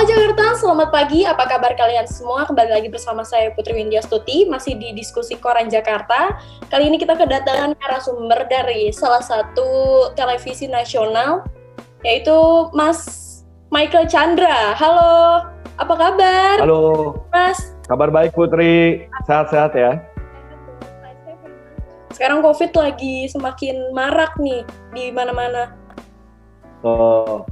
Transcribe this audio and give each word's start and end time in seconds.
Halo 0.00 0.16
Jakarta, 0.16 0.56
selamat 0.56 0.88
pagi. 0.96 1.28
Apa 1.28 1.44
kabar 1.44 1.76
kalian 1.76 2.08
semua? 2.08 2.48
Kembali 2.48 2.72
lagi 2.72 2.88
bersama 2.88 3.20
saya 3.20 3.52
Putri 3.52 3.76
Windia 3.76 4.00
Stuti, 4.00 4.48
masih 4.48 4.80
di 4.80 4.96
diskusi 4.96 5.36
Koran 5.36 5.68
Jakarta. 5.68 6.40
Kali 6.72 6.88
ini 6.88 6.96
kita 6.96 7.20
kedatangan 7.20 7.76
narasumber 7.76 8.48
dari 8.48 8.88
salah 8.96 9.20
satu 9.20 9.68
televisi 10.16 10.72
nasional, 10.72 11.44
yaitu 12.00 12.32
Mas 12.72 13.04
Michael 13.68 14.08
Chandra. 14.08 14.72
Halo, 14.72 15.44
apa 15.76 15.92
kabar? 15.92 16.64
Halo. 16.64 17.20
Mas. 17.28 17.76
Kabar 17.84 18.08
baik 18.08 18.32
Putri, 18.32 19.04
sehat-sehat 19.28 19.76
ya. 19.76 20.00
Sekarang 22.16 22.40
COVID 22.40 22.72
lagi 22.72 23.28
semakin 23.28 23.92
marak 23.92 24.32
nih 24.40 24.64
di 24.96 25.12
mana-mana. 25.12 25.76
Oh, 26.80 27.44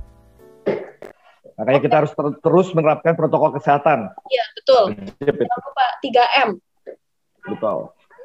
Makanya 1.59 1.81
kita 1.83 1.95
harus 1.99 2.13
ter 2.15 2.27
terus 2.39 2.71
menerapkan 2.71 3.19
protokol 3.19 3.59
kesehatan. 3.59 4.15
Iya, 4.31 4.45
betul. 4.55 4.85
Jangan 5.19 5.61
lupa 5.67 5.87
3M. 5.99 6.49
Betul. 7.51 7.79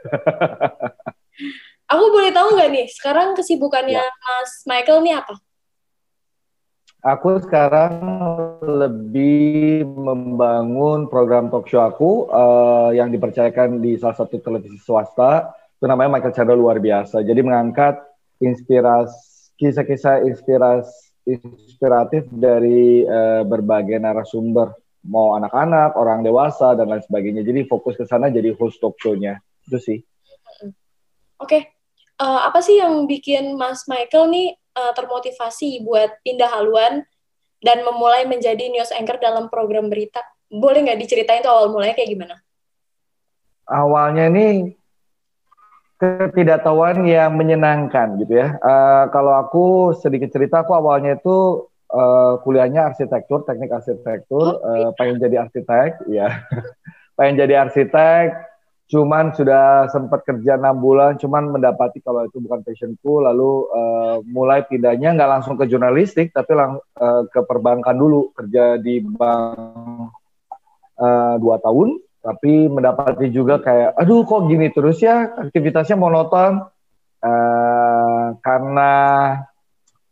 Aku 1.93 2.03
boleh 2.13 2.29
tahu 2.29 2.57
nggak 2.57 2.69
nih, 2.69 2.85
sekarang 2.93 3.33
kesibukannya 3.33 4.01
ya. 4.01 4.05
Mas 4.05 4.65
Michael 4.69 5.01
nih 5.05 5.17
apa? 5.17 5.35
Aku 7.03 7.35
sekarang 7.43 7.99
lebih 8.63 9.83
membangun 9.83 11.11
program 11.11 11.51
talk 11.51 11.67
show 11.67 11.83
aku 11.83 12.31
uh, 12.31 12.95
yang 12.95 13.11
dipercayakan 13.11 13.83
di 13.83 13.99
salah 13.99 14.15
satu 14.15 14.39
televisi 14.39 14.79
swasta. 14.79 15.51
Itu 15.75 15.85
namanya 15.91 16.15
Michael 16.15 16.31
Chandra 16.31 16.55
luar 16.55 16.79
biasa. 16.79 17.19
Jadi 17.27 17.43
mengangkat 17.43 17.99
inspirasi 18.39 19.51
kisah-kisah 19.59 20.25
inspirasi 20.25 21.12
inspiratif 21.23 22.27
dari 22.31 23.07
uh, 23.07 23.47
berbagai 23.47 23.99
narasumber, 23.99 24.75
mau 25.07 25.35
anak-anak, 25.39 25.95
orang 25.95 26.23
dewasa 26.23 26.75
dan 26.75 26.91
lain 26.91 27.03
sebagainya. 27.03 27.43
Jadi 27.43 27.67
fokus 27.67 27.95
ke 27.95 28.03
sana 28.07 28.27
jadi 28.27 28.51
host 28.55 28.79
talk 28.79 28.95
show-nya. 28.99 29.39
Itu 29.67 29.79
sih. 29.79 29.99
Oke. 30.63 30.71
Okay. 31.39 31.61
Uh, 32.21 32.29
eh, 32.29 32.41
apa 32.45 32.59
sih 32.61 32.77
yang 32.77 33.09
bikin 33.09 33.57
Mas 33.57 33.89
Michael 33.89 34.29
nih 34.29 34.47
uh, 34.77 34.93
termotivasi 34.93 35.81
buat 35.81 36.21
pindah 36.21 36.45
haluan 36.45 37.01
dan 37.63 37.81
memulai 37.81 38.29
menjadi 38.29 38.69
news 38.69 38.93
anchor 38.93 39.17
dalam 39.17 39.49
program 39.49 39.89
berita? 39.89 40.21
Boleh 40.51 40.85
nggak 40.85 40.99
diceritain 41.01 41.41
tuh 41.41 41.49
awal 41.49 41.73
mulanya 41.73 41.97
kayak 41.97 42.13
gimana? 42.13 42.35
Awalnya 43.65 44.29
nih 44.29 44.77
ketidaktahuan 46.03 47.07
yang 47.07 47.39
menyenangkan 47.39 48.19
gitu 48.19 48.35
ya. 48.35 48.59
Uh, 48.59 49.07
kalau 49.15 49.33
aku 49.39 49.65
sedikit 49.95 50.29
cerita, 50.29 50.61
aku 50.61 50.75
awalnya 50.75 51.15
itu 51.15 51.67
uh, 51.89 52.39
kuliahnya 52.43 52.91
arsitektur, 52.91 53.47
teknik 53.47 53.71
arsitektur, 53.71 54.59
uh, 54.59 54.91
pengen 54.99 55.23
jadi 55.23 55.47
arsitek, 55.47 56.03
ya, 56.11 56.43
pengen 57.17 57.39
jadi 57.39 57.63
arsitek. 57.67 58.51
Cuman 58.91 59.33
sudah 59.33 59.89
sempat 59.89 60.21
kerja 60.27 60.59
enam 60.59 60.77
bulan, 60.77 61.17
cuman 61.17 61.49
mendapati 61.49 62.03
kalau 62.03 62.27
itu 62.27 62.37
bukan 62.43 62.61
passionku, 62.61 63.23
lalu 63.23 63.65
uh, 63.71 64.19
mulai 64.27 64.67
pindahnya 64.67 65.15
nggak 65.15 65.31
langsung 65.39 65.55
ke 65.55 65.65
jurnalistik, 65.65 66.35
tapi 66.35 66.51
lang 66.53 66.77
uh, 66.99 67.23
ke 67.31 67.41
perbankan 67.47 67.95
dulu, 67.95 68.35
kerja 68.35 68.77
di 68.77 69.01
bank 69.01 70.13
uh, 70.99 71.35
dua 71.39 71.57
tahun 71.63 72.12
tapi 72.23 72.71
mendapati 72.71 73.27
juga 73.27 73.59
kayak 73.59 73.99
aduh 73.99 74.23
kok 74.23 74.47
gini 74.47 74.71
terus 74.71 75.03
ya 75.03 75.35
aktivitasnya 75.35 75.99
monoton? 75.99 76.63
Uh, 77.23 78.35
karena 78.43 78.91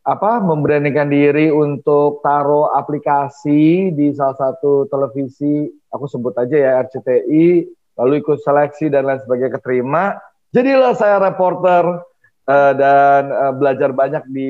apa 0.02 0.32
memberanikan 0.40 1.12
diri 1.12 1.52
untuk 1.52 2.24
taruh 2.24 2.72
aplikasi 2.72 3.92
di 3.92 4.16
salah 4.16 4.36
satu 4.40 4.88
televisi 4.88 5.68
aku 5.92 6.08
sebut 6.08 6.32
aja 6.40 6.56
ya 6.56 6.72
RCTI 6.88 7.68
lalu 8.00 8.14
ikut 8.24 8.40
seleksi 8.40 8.88
dan 8.88 9.12
lain 9.12 9.20
sebagainya 9.20 9.60
keterima 9.60 10.16
jadilah 10.56 10.96
saya 10.96 11.20
reporter 11.20 12.04
uh, 12.48 12.74
dan 12.76 13.32
uh, 13.32 13.54
belajar 13.56 13.96
banyak 13.96 14.24
di 14.30 14.50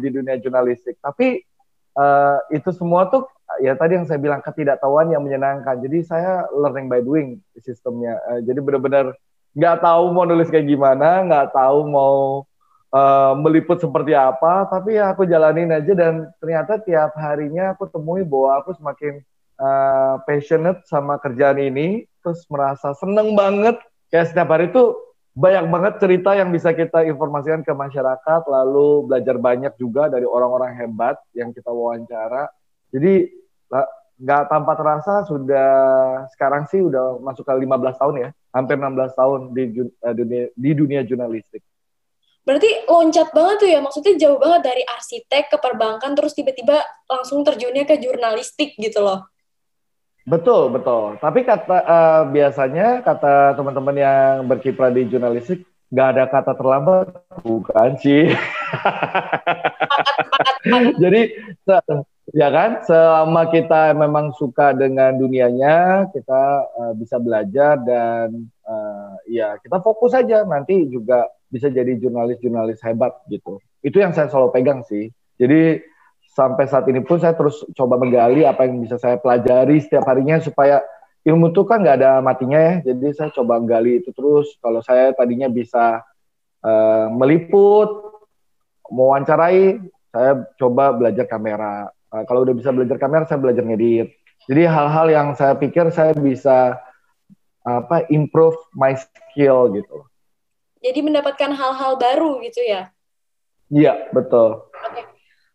di 0.00 0.08
dunia 0.12 0.36
jurnalistik. 0.40 1.00
Tapi 1.00 1.42
uh, 1.96 2.38
itu 2.52 2.70
semua 2.72 3.08
tuh 3.08 3.26
ya 3.58 3.74
tadi 3.78 3.98
yang 3.98 4.06
saya 4.06 4.18
bilang 4.18 4.42
ketidaktahuan 4.42 5.10
yang 5.10 5.22
menyenangkan. 5.22 5.78
Jadi 5.82 5.98
saya 6.06 6.46
learning 6.50 6.86
by 6.86 7.00
doing 7.02 7.38
sistemnya. 7.62 8.18
Uh, 8.26 8.40
jadi 8.42 8.58
benar-benar 8.62 9.14
nggak 9.58 9.76
tahu 9.82 10.04
mau 10.14 10.24
nulis 10.26 10.50
kayak 10.52 10.70
gimana, 10.70 11.26
nggak 11.26 11.50
tahu 11.50 11.78
mau 11.90 12.46
uh, 12.94 13.32
meliput 13.38 13.80
seperti 13.80 14.14
apa, 14.14 14.68
tapi 14.70 14.96
ya 15.00 15.10
aku 15.12 15.26
jalanin 15.26 15.72
aja 15.72 15.92
dan 15.96 16.30
ternyata 16.38 16.78
tiap 16.82 17.16
harinya 17.18 17.74
aku 17.74 17.88
temui 17.90 18.22
bahwa 18.22 18.62
aku 18.62 18.76
semakin 18.76 19.18
uh, 19.58 20.22
passionate 20.24 20.84
sama 20.86 21.18
kerjaan 21.18 21.58
ini, 21.58 22.06
terus 22.22 22.44
merasa 22.52 22.94
seneng 22.96 23.34
banget. 23.34 23.80
Kayak 24.08 24.32
setiap 24.32 24.48
hari 24.54 24.72
itu 24.72 24.96
banyak 25.38 25.64
banget 25.70 25.94
cerita 26.02 26.34
yang 26.34 26.50
bisa 26.50 26.74
kita 26.74 27.06
informasikan 27.06 27.62
ke 27.62 27.70
masyarakat, 27.70 28.40
lalu 28.50 29.06
belajar 29.06 29.36
banyak 29.38 29.72
juga 29.78 30.10
dari 30.10 30.26
orang-orang 30.26 30.74
hebat 30.74 31.14
yang 31.36 31.54
kita 31.54 31.70
wawancara. 31.70 32.50
Jadi 32.90 33.28
nggak 34.18 34.42
tanpa 34.50 34.74
terasa 34.74 35.22
sudah 35.30 35.70
sekarang 36.34 36.66
sih 36.66 36.82
udah 36.82 37.22
masuk 37.22 37.46
ke 37.46 37.54
15 37.54 38.02
tahun 38.02 38.14
ya, 38.18 38.28
hampir 38.50 38.74
16 38.74 39.14
tahun 39.14 39.40
di 39.54 39.64
uh, 40.02 40.14
dunia 40.14 40.44
di 40.58 40.70
dunia 40.74 41.00
jurnalistik. 41.06 41.62
Berarti 42.42 42.88
loncat 42.88 43.28
banget 43.30 43.56
tuh 43.60 43.70
ya, 43.70 43.78
maksudnya 43.78 44.12
jauh 44.18 44.40
banget 44.40 44.72
dari 44.72 44.82
arsitek 44.82 45.52
ke 45.52 45.56
perbankan 45.60 46.16
terus 46.18 46.34
tiba-tiba 46.34 46.82
langsung 47.06 47.46
terjunnya 47.46 47.86
ke 47.86 48.00
jurnalistik 48.00 48.74
gitu 48.80 49.04
loh. 49.04 49.28
Betul, 50.28 50.74
betul. 50.74 51.16
Tapi 51.22 51.46
kata 51.46 51.76
uh, 51.86 52.22
biasanya 52.28 53.06
kata 53.06 53.54
teman-teman 53.54 53.96
yang 53.96 54.44
berkiprah 54.44 54.90
di 54.90 55.08
jurnalistik 55.08 55.62
nggak 55.88 56.08
ada 56.12 56.24
kata 56.28 56.52
terlambat, 56.52 57.06
bukan 57.40 57.96
sih. 57.96 58.28
Jadi 61.02 61.32
ya 62.32 62.48
kan? 62.52 62.84
Selama 62.84 63.48
kita 63.48 63.96
memang 63.96 64.34
suka 64.36 64.76
dengan 64.76 65.16
dunianya 65.16 66.08
kita 66.12 66.42
uh, 66.76 66.92
bisa 66.96 67.16
belajar 67.20 67.80
dan 67.82 68.48
uh, 68.64 69.14
ya 69.28 69.56
kita 69.60 69.80
fokus 69.80 70.12
saja 70.12 70.44
nanti 70.44 70.88
juga 70.88 71.28
bisa 71.48 71.72
jadi 71.72 71.96
jurnalis-jurnalis 71.96 72.80
hebat 72.84 73.16
gitu. 73.32 73.60
Itu 73.80 74.00
yang 74.02 74.12
saya 74.12 74.28
selalu 74.28 74.52
pegang 74.52 74.84
sih. 74.84 75.08
Jadi 75.38 75.80
sampai 76.34 76.68
saat 76.68 76.86
ini 76.86 77.02
pun 77.02 77.18
saya 77.18 77.34
terus 77.34 77.64
coba 77.74 77.98
menggali 77.98 78.44
apa 78.44 78.68
yang 78.68 78.84
bisa 78.84 79.00
saya 79.00 79.16
pelajari 79.18 79.80
setiap 79.80 80.06
harinya 80.06 80.38
supaya 80.38 80.84
ilmu 81.26 81.50
itu 81.50 81.66
kan 81.66 81.82
nggak 81.82 81.96
ada 82.04 82.12
matinya 82.20 82.58
ya. 82.58 82.74
Jadi 82.92 83.06
saya 83.16 83.30
coba 83.32 83.58
menggali 83.58 84.04
itu 84.04 84.12
terus. 84.12 84.54
Kalau 84.60 84.84
saya 84.84 85.16
tadinya 85.16 85.48
bisa 85.48 86.04
uh, 86.62 87.06
meliput 87.12 88.08
mewawancarai 88.88 89.80
saya 90.08 90.48
coba 90.56 90.96
belajar 90.96 91.28
kamera 91.28 91.92
Uh, 92.08 92.24
kalau 92.24 92.44
udah 92.44 92.54
bisa 92.56 92.72
belajar 92.72 92.96
kamera, 92.96 93.28
saya 93.28 93.40
belajar 93.40 93.64
ngedit. 93.64 94.16
Jadi 94.48 94.62
hal-hal 94.64 95.06
yang 95.12 95.28
saya 95.36 95.52
pikir 95.58 95.92
saya 95.92 96.16
bisa 96.16 96.80
apa 97.68 98.08
improve 98.08 98.56
my 98.72 98.96
skill 98.96 99.68
gitu. 99.76 100.08
Jadi 100.80 101.04
mendapatkan 101.04 101.52
hal-hal 101.52 102.00
baru 102.00 102.40
gitu 102.40 102.64
ya? 102.64 102.88
Iya 103.68 104.08
betul. 104.14 104.64
Oke. 104.72 105.02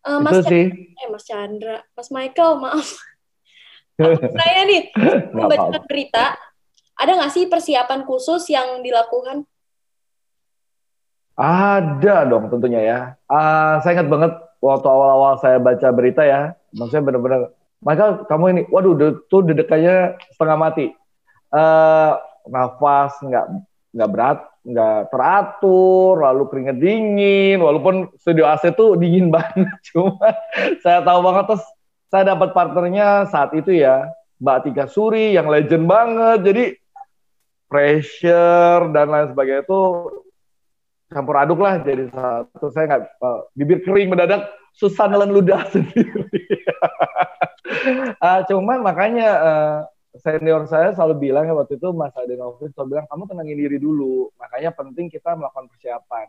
Uh, 0.04 0.20
Mas 0.22 0.38
Itu 0.38 0.52
sih. 0.52 0.64
Eh 0.70 1.08
Mas 1.10 1.24
Chandra, 1.26 1.82
Mas 1.96 2.08
Michael 2.12 2.60
maaf. 2.60 2.88
saya 4.38 4.60
nih 4.68 4.94
membaca 5.34 5.78
berita. 5.86 6.38
Ada 6.94 7.18
nggak 7.18 7.32
sih 7.34 7.44
persiapan 7.50 8.06
khusus 8.06 8.46
yang 8.46 8.78
dilakukan? 8.84 9.42
Ada 11.34 12.22
dong 12.30 12.46
tentunya 12.46 12.80
ya. 12.84 12.98
Uh, 13.26 13.82
saya 13.82 13.98
ingat 13.98 14.06
banget 14.06 14.32
waktu 14.64 14.86
awal-awal 14.88 15.36
saya 15.44 15.60
baca 15.60 15.88
berita 15.92 16.24
ya, 16.24 16.56
maksudnya 16.72 17.04
benar-benar, 17.04 17.40
maka 17.84 18.24
kamu 18.24 18.44
ini, 18.56 18.62
waduh, 18.72 19.20
tuh 19.28 19.44
dedekannya 19.44 20.16
setengah 20.32 20.56
mati, 20.56 20.86
uh, 21.52 22.16
nafas 22.48 23.12
nggak 23.20 23.46
nggak 23.94 24.10
berat, 24.10 24.38
nggak 24.64 25.00
teratur, 25.12 26.24
lalu 26.24 26.42
keringet 26.48 26.76
dingin, 26.80 27.58
walaupun 27.60 28.08
studio 28.16 28.48
AC 28.48 28.72
tuh 28.72 28.96
dingin 28.96 29.28
banget, 29.34 29.68
cuma 29.92 30.32
saya 30.80 31.04
tahu 31.04 31.20
banget 31.20 31.44
terus 31.52 31.64
saya 32.08 32.24
dapat 32.32 32.56
partnernya 32.56 33.28
saat 33.28 33.52
itu 33.52 33.76
ya, 33.76 34.08
Mbak 34.40 34.58
Tika 34.64 34.84
Suri 34.88 35.36
yang 35.36 35.52
legend 35.52 35.84
banget, 35.84 36.38
jadi 36.40 36.64
pressure 37.68 38.88
dan 38.96 39.12
lain 39.12 39.28
sebagainya 39.34 39.66
itu 39.66 39.82
campur 41.14 41.38
aduk 41.38 41.62
lah 41.62 41.78
jadi 41.78 42.10
satu. 42.10 42.74
Saya 42.74 42.84
nggak 42.90 43.02
uh, 43.22 43.46
bibir 43.54 43.86
kering 43.86 44.10
mendadak 44.10 44.50
susah 44.74 45.06
nelen 45.06 45.30
ludah 45.30 45.62
sendiri. 45.74 46.42
Uh, 48.18 48.42
cuman 48.50 48.82
makanya 48.82 49.28
uh, 49.38 49.78
senior 50.18 50.66
saya 50.66 50.90
selalu 50.94 51.30
bilang 51.30 51.46
ya 51.46 51.54
waktu 51.54 51.78
itu 51.78 51.90
Mas 51.94 52.14
Adenovin 52.18 52.70
selalu 52.74 52.98
bilang 52.98 53.06
kamu 53.10 53.22
tenangin 53.30 53.58
diri 53.58 53.78
dulu 53.78 54.30
makanya 54.38 54.70
penting 54.74 55.06
kita 55.06 55.38
melakukan 55.38 55.70
persiapan. 55.70 56.26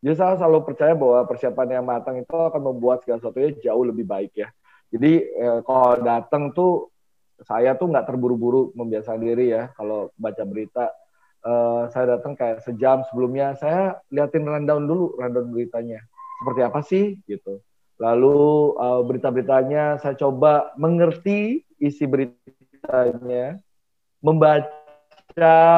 Jadi 0.00 0.14
saya 0.16 0.34
selalu 0.40 0.64
percaya 0.64 0.96
bahwa 0.96 1.20
persiapan 1.28 1.68
yang 1.76 1.84
matang 1.84 2.16
itu 2.16 2.32
akan 2.32 2.62
membuat 2.72 3.04
segala 3.04 3.20
sesuatunya 3.20 3.52
jauh 3.60 3.84
lebih 3.84 4.08
baik 4.08 4.32
ya. 4.32 4.48
Jadi 4.88 5.28
eh, 5.28 5.58
kalau 5.60 6.00
datang 6.00 6.56
tuh 6.56 6.88
saya 7.44 7.76
tuh 7.76 7.92
nggak 7.92 8.08
terburu-buru 8.08 8.72
membiasakan 8.76 9.20
diri 9.20 9.52
ya 9.52 9.68
kalau 9.76 10.08
baca 10.16 10.42
berita. 10.48 10.88
Uh, 11.40 11.88
saya 11.88 12.20
datang 12.20 12.36
kayak 12.36 12.60
sejam 12.60 13.00
sebelumnya 13.08 13.56
saya 13.56 13.96
liatin 14.12 14.44
rundown 14.44 14.84
dulu 14.84 15.16
rundown 15.16 15.48
beritanya. 15.48 16.04
Seperti 16.40 16.60
apa 16.60 16.80
sih? 16.84 17.04
Gitu. 17.24 17.60
Lalu 18.00 18.40
uh, 18.80 19.04
berita-beritanya 19.04 20.00
saya 20.00 20.16
coba 20.16 20.72
mengerti 20.80 21.64
isi 21.76 22.08
beritanya, 22.08 23.60
membaca 24.24 24.68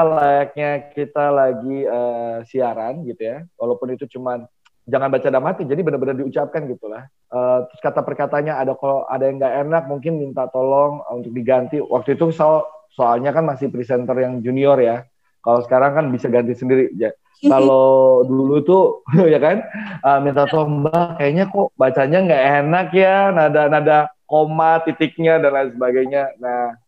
layaknya 0.07 0.95
kita 0.95 1.35
lagi 1.35 1.83
uh, 1.83 2.47
siaran 2.47 3.03
gitu 3.07 3.23
ya, 3.27 3.39
walaupun 3.59 3.99
itu 3.99 4.07
cuman 4.07 4.47
jangan 4.87 5.11
baca 5.15 5.27
dalam 5.31 5.47
hati 5.47 5.63
jadi 5.67 5.83
benar-benar 5.83 6.19
diucapkan 6.19 6.67
gitulah. 6.71 7.07
Uh, 7.27 7.67
terus 7.71 7.83
kata 7.83 8.03
perkatanya 8.07 8.59
ada 8.59 8.75
kalau 8.79 9.03
ada 9.11 9.27
yang 9.27 9.43
nggak 9.43 9.55
enak 9.67 9.85
mungkin 9.91 10.23
minta 10.23 10.47
tolong 10.51 11.03
untuk 11.11 11.35
diganti. 11.35 11.83
Waktu 11.83 12.15
itu 12.15 12.31
so, 12.31 12.67
soalnya 12.95 13.35
kan 13.35 13.47
masih 13.47 13.67
presenter 13.67 14.15
yang 14.23 14.39
junior 14.43 14.79
ya 14.79 15.03
kalau 15.43 15.61
sekarang 15.67 15.93
kan 15.99 16.07
bisa 16.15 16.31
ganti 16.31 16.55
sendiri. 16.55 16.95
Ya 16.95 17.11
kalau 17.43 18.23
dulu 18.31 18.63
tuh 18.63 18.85
ya 19.33 19.43
kan? 19.43 19.67
Uh, 20.01 20.19
minta 20.23 20.47
tolong 20.47 20.87
mbak 20.87 21.19
kayaknya 21.19 21.51
kok 21.51 21.69
bacanya 21.75 22.19
nggak 22.23 22.45
enak 22.63 22.87
ya. 22.95 23.17
Nada 23.35 23.63
nada 23.67 23.99
koma 24.25 24.81
titiknya 24.87 25.43
dan 25.43 25.51
lain 25.53 25.71
sebagainya. 25.75 26.39
Nah 26.39 26.79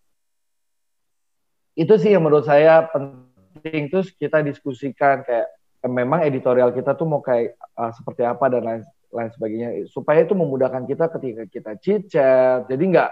itu 1.75 1.95
sih 1.99 2.15
yang 2.15 2.23
menurut 2.23 2.47
saya 2.47 2.87
penting. 2.87 3.91
Terus 3.91 4.15
kita 4.15 4.41
diskusikan 4.47 5.27
kayak 5.27 5.51
memang 5.85 6.25
editorial 6.25 6.71
kita 6.71 6.95
tuh 6.95 7.11
mau 7.11 7.21
kayak 7.21 7.59
uh, 7.75 7.91
seperti 7.91 8.23
apa 8.23 8.47
dan 8.47 8.63
lain 8.63 8.83
lain 9.11 9.31
sebagainya. 9.35 9.69
Supaya 9.91 10.23
itu 10.23 10.39
memudahkan 10.39 10.87
kita 10.87 11.11
ketika 11.19 11.43
kita 11.51 11.73
chat 11.83 12.71
jadi 12.71 12.85
nggak 12.87 13.11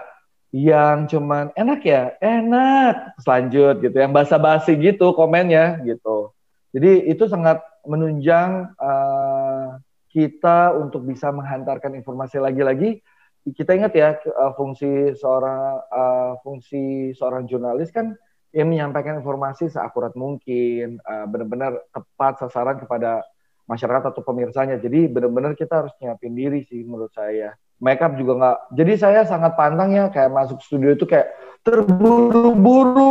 yang 0.53 1.09
cuman 1.09 1.49
enak 1.57 1.81
ya 1.81 2.13
enak 2.21 3.17
selanjut 3.17 3.81
gitu 3.81 3.97
yang 3.97 4.13
basa-basi 4.13 4.77
gitu 4.77 5.17
komennya 5.17 5.81
gitu 5.81 6.29
jadi 6.69 7.09
itu 7.09 7.25
sangat 7.25 7.59
menunjang 7.83 8.69
uh, 8.77 9.81
kita 10.13 10.77
untuk 10.77 11.09
bisa 11.09 11.33
menghantarkan 11.33 11.97
informasi 11.97 12.37
lagi-lagi 12.37 13.01
kita 13.43 13.75
ingat 13.75 13.91
ya 13.97 14.15
uh, 14.29 14.53
fungsi 14.53 15.17
seorang 15.17 15.81
uh, 15.89 16.37
fungsi 16.45 17.11
seorang 17.17 17.49
jurnalis 17.49 17.89
kan 17.89 18.13
yang 18.53 18.69
menyampaikan 18.69 19.17
informasi 19.17 19.65
seakurat 19.67 20.13
mungkin, 20.13 21.01
uh, 21.01 21.25
benar-benar 21.25 21.73
tepat 21.89 22.37
sasaran 22.37 22.77
kepada 22.77 23.25
masyarakat 23.65 24.13
atau 24.13 24.21
pemirsanya. 24.21 24.77
Jadi 24.77 25.09
benar-benar 25.09 25.57
kita 25.57 25.81
harus 25.83 25.93
nyiapin 25.97 26.37
diri 26.37 26.61
sih 26.69 26.85
menurut 26.85 27.09
saya. 27.17 27.57
Makeup 27.81 28.13
juga 28.19 28.33
nggak. 28.37 28.57
Jadi 28.77 28.93
saya 28.99 29.21
sangat 29.25 29.57
pantang 29.57 29.91
ya 29.95 30.07
kayak 30.11 30.31
masuk 30.31 30.61
studio 30.61 30.93
itu 30.93 31.03
kayak 31.07 31.33
terburu-buru 31.63 33.09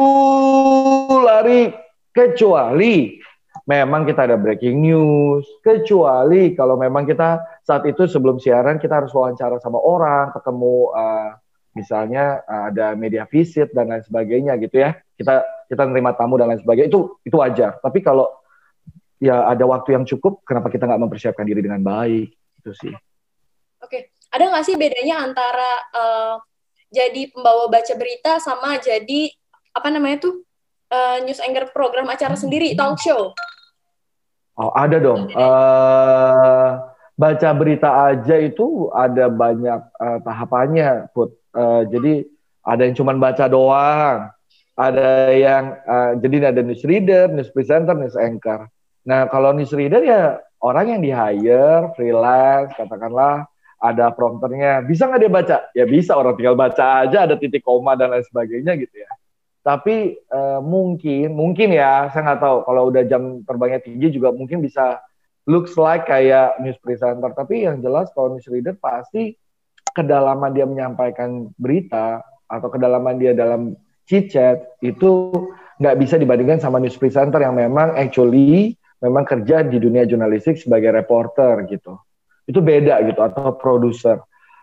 lari. 1.25 1.73
Kecuali 2.13 3.17
memang 3.65 4.05
kita 4.05 4.29
ada 4.29 4.37
breaking 4.37 4.85
news, 4.85 5.49
kecuali 5.65 6.53
kalau 6.53 6.77
memang 6.77 7.09
kita 7.09 7.41
saat 7.65 7.89
itu 7.89 8.05
sebelum 8.05 8.37
siaran 8.37 8.77
kita 8.77 9.01
harus 9.01 9.17
wawancara 9.17 9.57
sama 9.65 9.81
orang, 9.81 10.29
ketemu 10.37 10.93
uh, 10.93 11.33
misalnya 11.73 12.45
uh, 12.45 12.69
ada 12.69 12.93
media 12.93 13.25
visit 13.25 13.73
dan 13.73 13.89
lain 13.89 14.05
sebagainya 14.05 14.61
gitu 14.61 14.85
ya. 14.85 14.93
Kita 15.17 15.41
kita 15.73 15.83
nerima 15.89 16.13
tamu 16.13 16.37
dan 16.37 16.53
lain 16.53 16.61
sebagainya. 16.61 16.93
Itu 16.93 17.17
itu 17.25 17.37
wajar. 17.41 17.81
Tapi 17.81 18.05
kalau 18.05 18.29
ya 19.17 19.49
ada 19.49 19.65
waktu 19.65 19.97
yang 19.97 20.05
cukup 20.05 20.45
kenapa 20.45 20.69
kita 20.69 20.85
nggak 20.85 21.01
mempersiapkan 21.09 21.49
diri 21.49 21.65
dengan 21.65 21.81
baik? 21.81 22.29
Itu 22.61 22.77
sih. 22.77 22.93
Oke 23.81 24.12
ada 24.33 24.45
nggak 24.49 24.65
sih 24.65 24.77
bedanya 24.81 25.29
antara 25.29 25.73
uh, 25.93 26.35
jadi 26.89 27.29
pembawa 27.33 27.69
baca 27.69 27.93
berita 27.97 28.41
sama 28.41 28.81
jadi 28.81 29.29
apa 29.73 29.89
namanya 29.93 30.29
tuh 30.29 30.45
uh, 30.93 31.21
news 31.25 31.41
anchor 31.41 31.69
program 31.73 32.09
acara 32.09 32.37
sendiri 32.37 32.73
talk 32.73 33.01
show? 33.01 33.33
Oh 34.57 34.73
ada 34.77 35.01
dong. 35.01 35.33
Uh, 35.33 36.81
baca 37.17 37.49
berita 37.57 38.13
aja 38.13 38.37
itu 38.37 38.93
ada 38.93 39.33
banyak 39.33 39.81
uh, 39.97 40.19
tahapannya 40.25 41.13
put. 41.17 41.33
Uh, 41.53 41.85
jadi 41.89 42.25
ada 42.65 42.89
yang 42.89 42.97
cuma 42.97 43.13
baca 43.17 43.49
doang, 43.49 44.33
ada 44.77 45.33
yang 45.33 45.77
uh, 45.85 46.13
jadi 46.21 46.53
ada 46.53 46.61
news 46.61 46.85
reader, 46.85 47.29
news 47.33 47.53
presenter, 47.53 47.97
news 47.97 48.17
anchor. 48.17 48.69
Nah 49.09 49.29
kalau 49.29 49.57
news 49.57 49.73
reader 49.73 50.05
ya 50.05 50.41
orang 50.61 50.97
yang 50.97 51.01
di 51.01 51.11
hire, 51.13 51.93
freelance, 51.97 52.73
katakanlah 52.77 53.49
ada 53.83 54.15
prompternya, 54.15 54.87
bisa 54.87 55.11
nggak 55.11 55.21
dia 55.21 55.33
baca? 55.33 55.57
Ya 55.75 55.85
bisa, 55.91 56.15
orang 56.15 56.39
tinggal 56.39 56.55
baca 56.55 57.03
aja, 57.03 57.27
ada 57.27 57.35
titik 57.35 57.67
koma 57.67 57.99
dan 57.99 58.15
lain 58.15 58.23
sebagainya 58.23 58.79
gitu 58.79 58.95
ya. 58.95 59.11
Tapi 59.63 60.23
uh, 60.31 60.63
mungkin, 60.63 61.35
mungkin 61.35 61.75
ya, 61.75 62.07
saya 62.15 62.31
nggak 62.31 62.41
tahu. 62.41 62.57
Kalau 62.63 62.83
udah 62.95 63.03
jam 63.11 63.43
terbangnya 63.43 63.83
tinggi 63.83 64.15
juga 64.15 64.31
mungkin 64.31 64.63
bisa 64.63 65.03
looks 65.51 65.75
like 65.75 66.07
kayak 66.07 66.63
news 66.63 66.79
presenter. 66.79 67.35
Tapi 67.35 67.67
yang 67.67 67.83
jelas 67.83 68.15
kalau 68.15 68.39
news 68.39 68.47
reader 68.47 68.79
pasti 68.79 69.35
kedalaman 69.91 70.55
dia 70.55 70.67
menyampaikan 70.67 71.51
berita 71.59 72.23
atau 72.47 72.69
kedalaman 72.71 73.19
dia 73.19 73.35
dalam 73.35 73.75
chit 74.07 74.31
chat 74.31 74.63
itu 74.79 75.31
nggak 75.83 75.99
bisa 75.99 76.15
dibandingkan 76.19 76.63
sama 76.63 76.79
news 76.79 76.99
presenter 76.99 77.43
yang 77.43 77.59
memang 77.59 77.99
actually 77.99 78.79
memang 79.03 79.27
kerja 79.27 79.67
di 79.67 79.83
dunia 79.83 80.07
jurnalistik 80.07 80.59
sebagai 80.59 80.95
reporter 80.95 81.67
gitu 81.67 81.99
itu 82.49 82.59
beda 82.59 83.03
gitu 83.07 83.21
atau 83.23 83.55
produser 83.55 84.19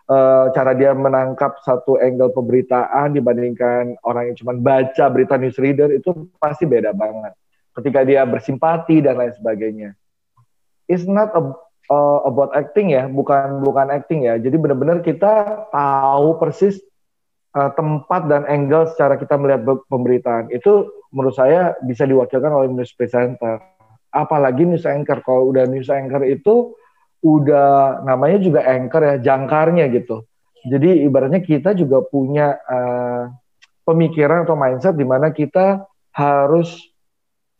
e, 0.05 0.17
cara 0.51 0.75
dia 0.75 0.91
menangkap 0.91 1.57
satu 1.63 1.95
angle 1.99 2.31
pemberitaan 2.35 3.15
dibandingkan 3.15 3.95
orang 4.03 4.31
yang 4.31 4.37
cuma 4.37 4.53
baca 4.57 5.05
berita 5.07 5.39
news 5.39 5.55
reader 5.55 5.89
itu 5.95 6.27
pasti 6.37 6.67
beda 6.67 6.91
banget 6.91 7.31
ketika 7.79 8.03
dia 8.03 8.27
bersimpati 8.27 8.99
dan 8.99 9.15
lain 9.15 9.31
sebagainya 9.31 9.89
it's 10.91 11.07
not 11.07 11.31
a 11.37 11.41
uh, 11.89 12.19
about 12.23 12.53
acting 12.53 12.93
ya, 12.93 13.09
bukan 13.09 13.59
bukan 13.65 13.89
acting 13.89 14.29
ya. 14.29 14.37
Jadi 14.37 14.55
benar-benar 14.55 15.01
kita 15.01 15.65
tahu 15.73 16.37
persis 16.37 16.79
uh, 17.57 17.73
tempat 17.73 18.29
dan 18.29 18.45
angle 18.45 18.87
secara 18.93 19.17
kita 19.17 19.35
melihat 19.35 19.65
pemberitaan. 19.89 20.53
Itu 20.53 20.93
menurut 21.11 21.35
saya 21.35 21.75
bisa 21.83 22.05
diwakilkan 22.05 22.53
oleh 22.53 22.69
news 22.69 22.93
presenter. 22.93 23.59
Apalagi 24.09 24.65
news 24.65 24.85
anchor. 24.89 25.21
Kalau 25.21 25.53
udah 25.53 25.69
news 25.69 25.89
anchor 25.89 26.25
itu 26.25 26.73
udah 27.19 28.01
namanya 28.07 28.39
juga 28.39 28.63
anchor 28.63 29.01
ya, 29.03 29.15
jangkarnya 29.19 29.91
gitu. 29.91 30.23
Jadi 30.67 31.07
ibaratnya 31.07 31.39
kita 31.39 31.71
juga 31.75 32.03
punya 32.03 32.55
uh, 32.67 33.31
pemikiran 33.87 34.43
atau 34.43 34.59
mindset 34.59 34.95
di 34.95 35.07
mana 35.07 35.31
kita 35.31 35.87
harus 36.11 36.91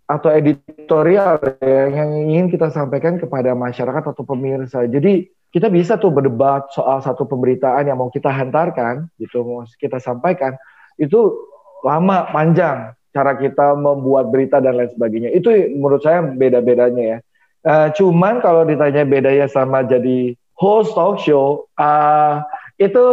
atau 0.10 0.34
editorial 0.34 1.38
ya, 1.62 1.86
yang 1.94 2.10
ingin 2.28 2.50
kita 2.50 2.74
sampaikan 2.74 3.22
kepada 3.22 3.54
masyarakat 3.54 4.04
atau 4.10 4.24
pemirsa. 4.26 4.84
Jadi 4.90 5.30
kita 5.50 5.70
bisa 5.70 5.98
tuh 5.98 6.14
berdebat 6.14 6.70
soal 6.74 7.02
satu 7.02 7.26
pemberitaan 7.26 7.88
yang 7.90 7.98
mau 7.98 8.10
kita 8.10 8.30
hantarkan, 8.30 9.10
gitu 9.22 9.46
mau 9.46 9.62
kita 9.78 9.98
sampaikan 10.02 10.58
itu 11.00 11.40
lama 11.86 12.28
panjang 12.30 12.94
cara 13.10 13.34
kita 13.40 13.74
membuat 13.74 14.30
berita 14.30 14.62
dan 14.62 14.78
lain 14.78 14.92
sebagainya. 14.94 15.30
Itu 15.34 15.50
menurut 15.50 16.04
saya 16.06 16.22
beda-bedanya 16.22 17.04
ya. 17.06 17.18
Uh, 17.60 17.92
cuman 17.92 18.40
kalau 18.40 18.64
ditanya 18.64 19.04
bedanya 19.04 19.48
sama 19.52 19.84
jadi 19.84 20.36
host 20.56 20.96
talk 20.96 21.20
show, 21.20 21.68
uh, 21.76 22.40
itu 22.80 23.04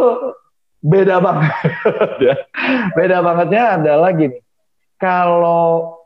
beda 0.82 1.18
banget. 1.18 1.52
beda 2.98 3.22
bangetnya 3.26 3.62
adalah 3.82 4.10
gini. 4.14 4.38
Kalau 4.96 5.96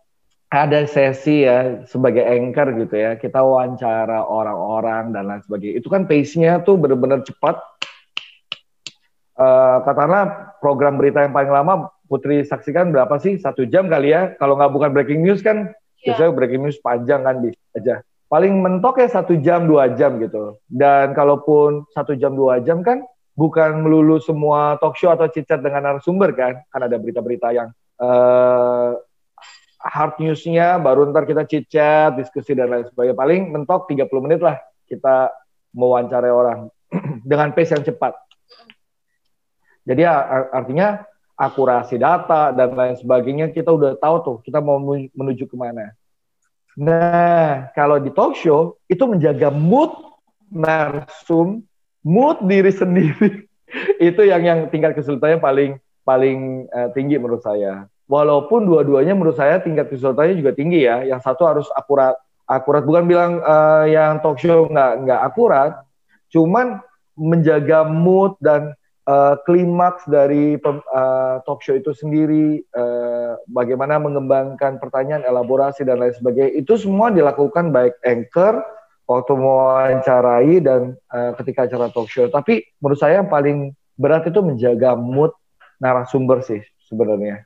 ada 0.51 0.83
sesi 0.83 1.47
ya 1.47 1.87
sebagai 1.87 2.27
anchor 2.27 2.75
gitu 2.75 2.91
ya 2.99 3.15
kita 3.15 3.39
wawancara 3.39 4.27
orang-orang 4.27 5.15
dan 5.15 5.31
lain 5.31 5.43
sebagainya 5.47 5.79
itu 5.79 5.87
kan 5.87 6.11
pace-nya 6.11 6.59
tuh 6.67 6.75
benar-benar 6.75 7.23
cepat 7.23 7.63
uh, 9.39 9.79
katakanlah 9.87 10.59
program 10.59 10.99
berita 10.99 11.23
yang 11.23 11.31
paling 11.31 11.55
lama 11.55 11.95
Putri 12.11 12.43
saksikan 12.43 12.91
berapa 12.91 13.23
sih 13.23 13.39
satu 13.39 13.63
jam 13.71 13.87
kali 13.87 14.11
ya 14.11 14.35
kalau 14.43 14.59
nggak 14.59 14.75
bukan 14.75 14.91
breaking 14.91 15.23
news 15.23 15.39
kan 15.39 15.71
yeah. 16.03 16.19
biasanya 16.19 16.35
breaking 16.35 16.63
news 16.67 16.83
panjang 16.83 17.23
kan 17.23 17.39
bisa 17.39 17.63
aja 17.79 18.03
paling 18.31 18.63
mentok 18.63 19.03
ya 19.03 19.11
satu 19.11 19.35
jam 19.43 19.67
dua 19.67 19.99
jam 19.99 20.23
gitu. 20.23 20.63
Dan 20.71 21.13
kalaupun 21.13 21.91
satu 21.91 22.15
jam 22.15 22.39
dua 22.39 22.63
jam 22.63 22.87
kan 22.87 23.03
bukan 23.35 23.83
melulu 23.83 24.23
semua 24.23 24.79
talk 24.79 24.95
show 24.95 25.11
atau 25.11 25.27
cicat 25.27 25.59
dengan 25.59 25.83
narasumber 25.83 26.31
kan. 26.33 26.63
Kan 26.71 26.81
ada 26.87 26.95
berita-berita 26.95 27.51
yang 27.51 27.75
uh, 27.99 28.95
hard 29.83 30.23
newsnya 30.23 30.79
baru 30.79 31.11
ntar 31.11 31.27
kita 31.27 31.43
chit 31.45 31.67
chat 31.67 32.15
diskusi 32.15 32.55
dan 32.55 32.71
lain 32.71 32.87
sebagainya. 32.87 33.19
Paling 33.19 33.51
mentok 33.51 33.91
30 33.91 34.07
menit 34.23 34.41
lah 34.41 34.63
kita 34.87 35.35
mewawancarai 35.75 36.31
orang 36.31 36.71
dengan 37.31 37.51
pace 37.51 37.75
yang 37.75 37.83
cepat. 37.83 38.15
Jadi 39.91 40.07
artinya 40.55 41.03
akurasi 41.35 41.99
data 41.99 42.55
dan 42.55 42.79
lain 42.79 42.95
sebagainya 42.95 43.51
kita 43.51 43.73
udah 43.73 43.97
tahu 43.99 44.17
tuh 44.23 44.37
kita 44.45 44.61
mau 44.61 44.77
menuju 45.17 45.49
ke 45.49 45.57
mana 45.57 45.91
nah 46.79 47.71
kalau 47.75 47.99
di 47.99 48.11
talk 48.15 48.39
show 48.39 48.79
itu 48.87 49.03
menjaga 49.07 49.51
mood 49.51 49.91
narsum 50.51 51.63
mood 52.03 52.39
diri 52.47 52.71
sendiri 52.75 53.51
itu 54.11 54.23
yang 54.27 54.43
yang 54.43 54.61
tingkat 54.71 54.95
kesulitannya 54.99 55.39
paling 55.39 55.71
paling 56.03 56.67
uh, 56.73 56.89
tinggi 56.93 57.21
menurut 57.21 57.45
saya. 57.45 57.87
Walaupun 58.11 58.67
dua-duanya 58.67 59.15
menurut 59.15 59.39
saya 59.39 59.63
tingkat 59.63 59.87
kesulitannya 59.87 60.35
juga 60.35 60.53
tinggi 60.57 60.83
ya. 60.83 61.07
Yang 61.07 61.23
satu 61.23 61.47
harus 61.47 61.69
akurat, 61.79 62.19
akurat 62.51 62.83
bukan 62.83 63.07
bilang 63.07 63.39
uh, 63.39 63.87
yang 63.87 64.19
talk 64.19 64.43
show 64.43 64.67
nggak 64.67 65.07
nggak 65.07 65.21
akurat, 65.23 65.87
cuman 66.35 66.83
menjaga 67.15 67.87
mood 67.87 68.35
dan 68.43 68.75
uh, 69.11 69.35
klimaks 69.43 70.07
dari 70.07 70.55
uh, 70.63 71.43
talk 71.43 71.61
show 71.67 71.75
itu 71.75 71.91
sendiri, 71.91 72.63
uh, 72.79 73.35
bagaimana 73.51 73.99
mengembangkan 73.99 74.79
pertanyaan, 74.79 75.27
elaborasi 75.27 75.83
dan 75.83 75.99
lain 75.99 76.15
sebagainya, 76.15 76.55
itu 76.55 76.79
semua 76.79 77.11
dilakukan 77.11 77.75
baik 77.75 77.99
anchor 78.07 78.63
waktu 79.11 79.33
mewawancarai 79.35 80.55
dan 80.63 80.95
uh, 81.11 81.35
ketika 81.43 81.67
acara 81.67 81.91
talk 81.91 82.07
show. 82.07 82.31
Tapi 82.31 82.63
menurut 82.79 82.99
saya 83.03 83.19
yang 83.19 83.29
paling 83.29 83.75
berat 83.99 84.31
itu 84.31 84.39
menjaga 84.39 84.95
mood 84.95 85.35
narasumber 85.83 86.47
sih 86.47 86.63
sebenarnya. 86.87 87.43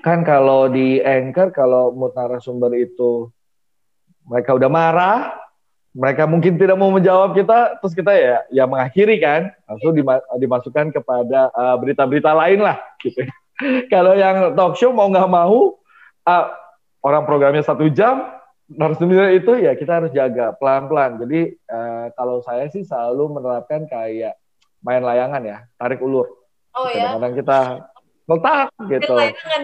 Kan 0.00 0.24
kalau 0.24 0.72
di 0.72 1.04
anchor, 1.04 1.52
kalau 1.52 1.92
mood 1.92 2.16
narasumber 2.16 2.72
itu 2.72 3.28
mereka 4.24 4.56
udah 4.56 4.70
marah, 4.72 5.43
mereka 5.94 6.26
mungkin 6.26 6.58
tidak 6.58 6.74
mau 6.74 6.90
menjawab 6.90 7.38
kita, 7.38 7.78
terus 7.78 7.94
kita 7.94 8.10
ya 8.10 8.42
ya 8.50 8.66
mengakhiri 8.66 9.22
kan, 9.22 9.54
langsung 9.70 9.94
dimasukkan 10.42 10.90
kepada 10.90 11.54
uh, 11.54 11.78
berita-berita 11.78 12.34
uh, 12.34 12.38
lain 12.42 12.66
lah 12.66 12.82
gitu. 12.98 13.22
kalau 13.94 14.18
yang 14.18 14.58
talk 14.58 14.74
show 14.74 14.90
mau 14.90 15.06
nggak 15.06 15.30
mau, 15.30 15.78
uh, 16.26 16.46
orang 17.06 17.22
programnya 17.22 17.62
satu 17.62 17.86
jam, 17.94 18.26
narasumber 18.66 19.38
itu 19.38 19.54
ya 19.62 19.78
kita 19.78 20.02
harus 20.02 20.10
jaga 20.10 20.58
pelan-pelan. 20.58 21.22
Jadi 21.22 21.54
uh, 21.70 22.10
kalau 22.18 22.42
saya 22.42 22.66
sih 22.74 22.82
selalu 22.82 23.38
menerapkan 23.38 23.86
kayak 23.86 24.34
main 24.82 25.06
layangan 25.06 25.46
ya, 25.46 25.58
tarik 25.78 26.02
ulur. 26.02 26.26
Oh 26.74 26.90
ya. 26.90 27.14
Kadang-kadang 27.14 27.34
kita 27.38 27.58
letak 28.24 28.68
gitu. 28.88 29.16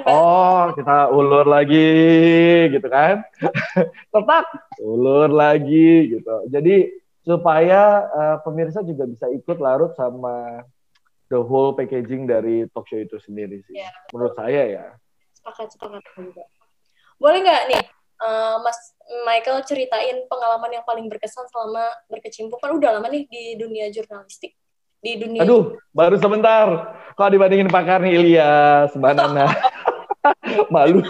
Oh, 0.05 0.73
kita 0.77 1.09
ulur 1.09 1.47
lagi 1.49 1.89
gitu 2.69 2.89
kan. 2.89 3.25
letak, 4.15 4.45
ulur 4.81 5.31
lagi 5.33 6.19
gitu. 6.19 6.35
Jadi 6.53 6.93
supaya 7.25 8.09
uh, 8.13 8.37
pemirsa 8.45 8.85
juga 8.85 9.05
bisa 9.09 9.29
ikut 9.33 9.57
larut 9.61 9.93
sama 9.97 10.65
the 11.33 11.39
whole 11.39 11.73
packaging 11.73 12.27
dari 12.29 12.67
talk 12.73 12.85
show 12.89 13.01
itu 13.01 13.17
sendiri 13.23 13.65
sih. 13.65 13.81
Ya, 13.81 13.89
Menurut 14.13 14.37
saya 14.37 14.63
ya. 14.69 14.87
Sepakat, 15.37 15.73
sepakat 15.73 16.03
juga. 16.17 16.45
Boleh 17.21 17.45
nggak 17.45 17.63
nih, 17.73 17.85
uh, 18.21 18.57
Mas 18.61 18.97
Michael 19.25 19.65
ceritain 19.65 20.25
pengalaman 20.29 20.73
yang 20.73 20.85
paling 20.85 21.09
berkesan 21.09 21.49
selama 21.49 21.85
berkecimpung 22.13 22.61
kan 22.61 22.77
udah 22.77 23.01
lama 23.01 23.09
nih 23.09 23.25
di 23.29 23.57
dunia 23.57 23.89
jurnalistik 23.89 24.60
di 25.01 25.13
dunia. 25.17 25.41
Aduh, 25.43 25.81
baru 25.97 26.17
sebentar. 26.21 26.97
Kalau 27.17 27.31
dibandingin 27.33 27.69
Pak 27.69 27.85
Karni 27.85 28.17
Ilyas, 28.17 28.93
Mbak 28.97 29.13
Nana. 29.19 29.49
Malu. 30.73 31.01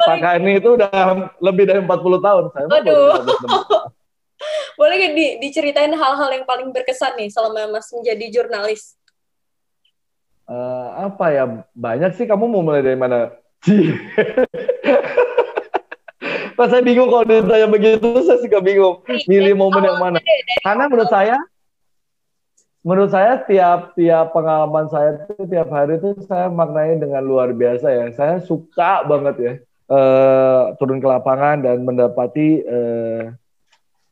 Pak 0.00 0.18
Karni 0.20 0.60
itu 0.60 0.76
udah 0.76 1.28
lebih 1.40 1.64
dari 1.68 1.80
40 1.84 1.88
tahun. 2.24 2.44
Saya 2.52 2.66
Aduh. 2.68 3.12
Boleh 4.80 4.98
gak 4.98 5.14
di, 5.14 5.26
diceritain 5.38 5.94
hal-hal 5.94 6.28
yang 6.34 6.44
paling 6.44 6.68
berkesan 6.74 7.14
nih 7.14 7.30
selama 7.30 7.78
Mas 7.78 7.88
menjadi 7.94 8.26
jurnalis? 8.28 8.98
Uh, 10.44 11.08
apa 11.08 11.26
ya? 11.30 11.44
Banyak 11.72 12.18
sih. 12.18 12.26
Kamu 12.26 12.50
mau 12.50 12.60
mulai 12.60 12.82
dari 12.82 12.98
mana? 12.98 13.30
Pas 16.58 16.68
saya 16.68 16.82
bingung 16.84 17.08
kalau 17.08 17.24
ditanya 17.24 17.66
begitu, 17.70 18.08
saya 18.26 18.38
suka 18.42 18.58
bingung. 18.60 19.00
Milih 19.30 19.54
momen 19.56 19.86
yang 19.86 19.96
mana. 20.02 20.18
Karena 20.60 20.90
menurut 20.90 21.08
saya, 21.08 21.38
menurut 22.84 23.10
saya 23.10 23.40
tiap 23.48 23.96
tiap 23.96 24.36
pengalaman 24.36 24.86
saya 24.92 25.24
itu 25.24 25.48
tiap 25.48 25.72
hari 25.72 25.96
itu 25.96 26.14
saya 26.28 26.52
maknai 26.52 27.00
dengan 27.00 27.24
luar 27.24 27.50
biasa 27.56 27.88
ya. 27.88 28.06
Saya 28.12 28.44
suka 28.44 29.08
banget 29.08 29.36
ya 29.40 29.54
uh, 29.88 30.76
turun 30.76 31.00
ke 31.00 31.08
lapangan 31.08 31.64
dan 31.64 31.82
mendapati 31.82 32.62
uh, 32.64 33.32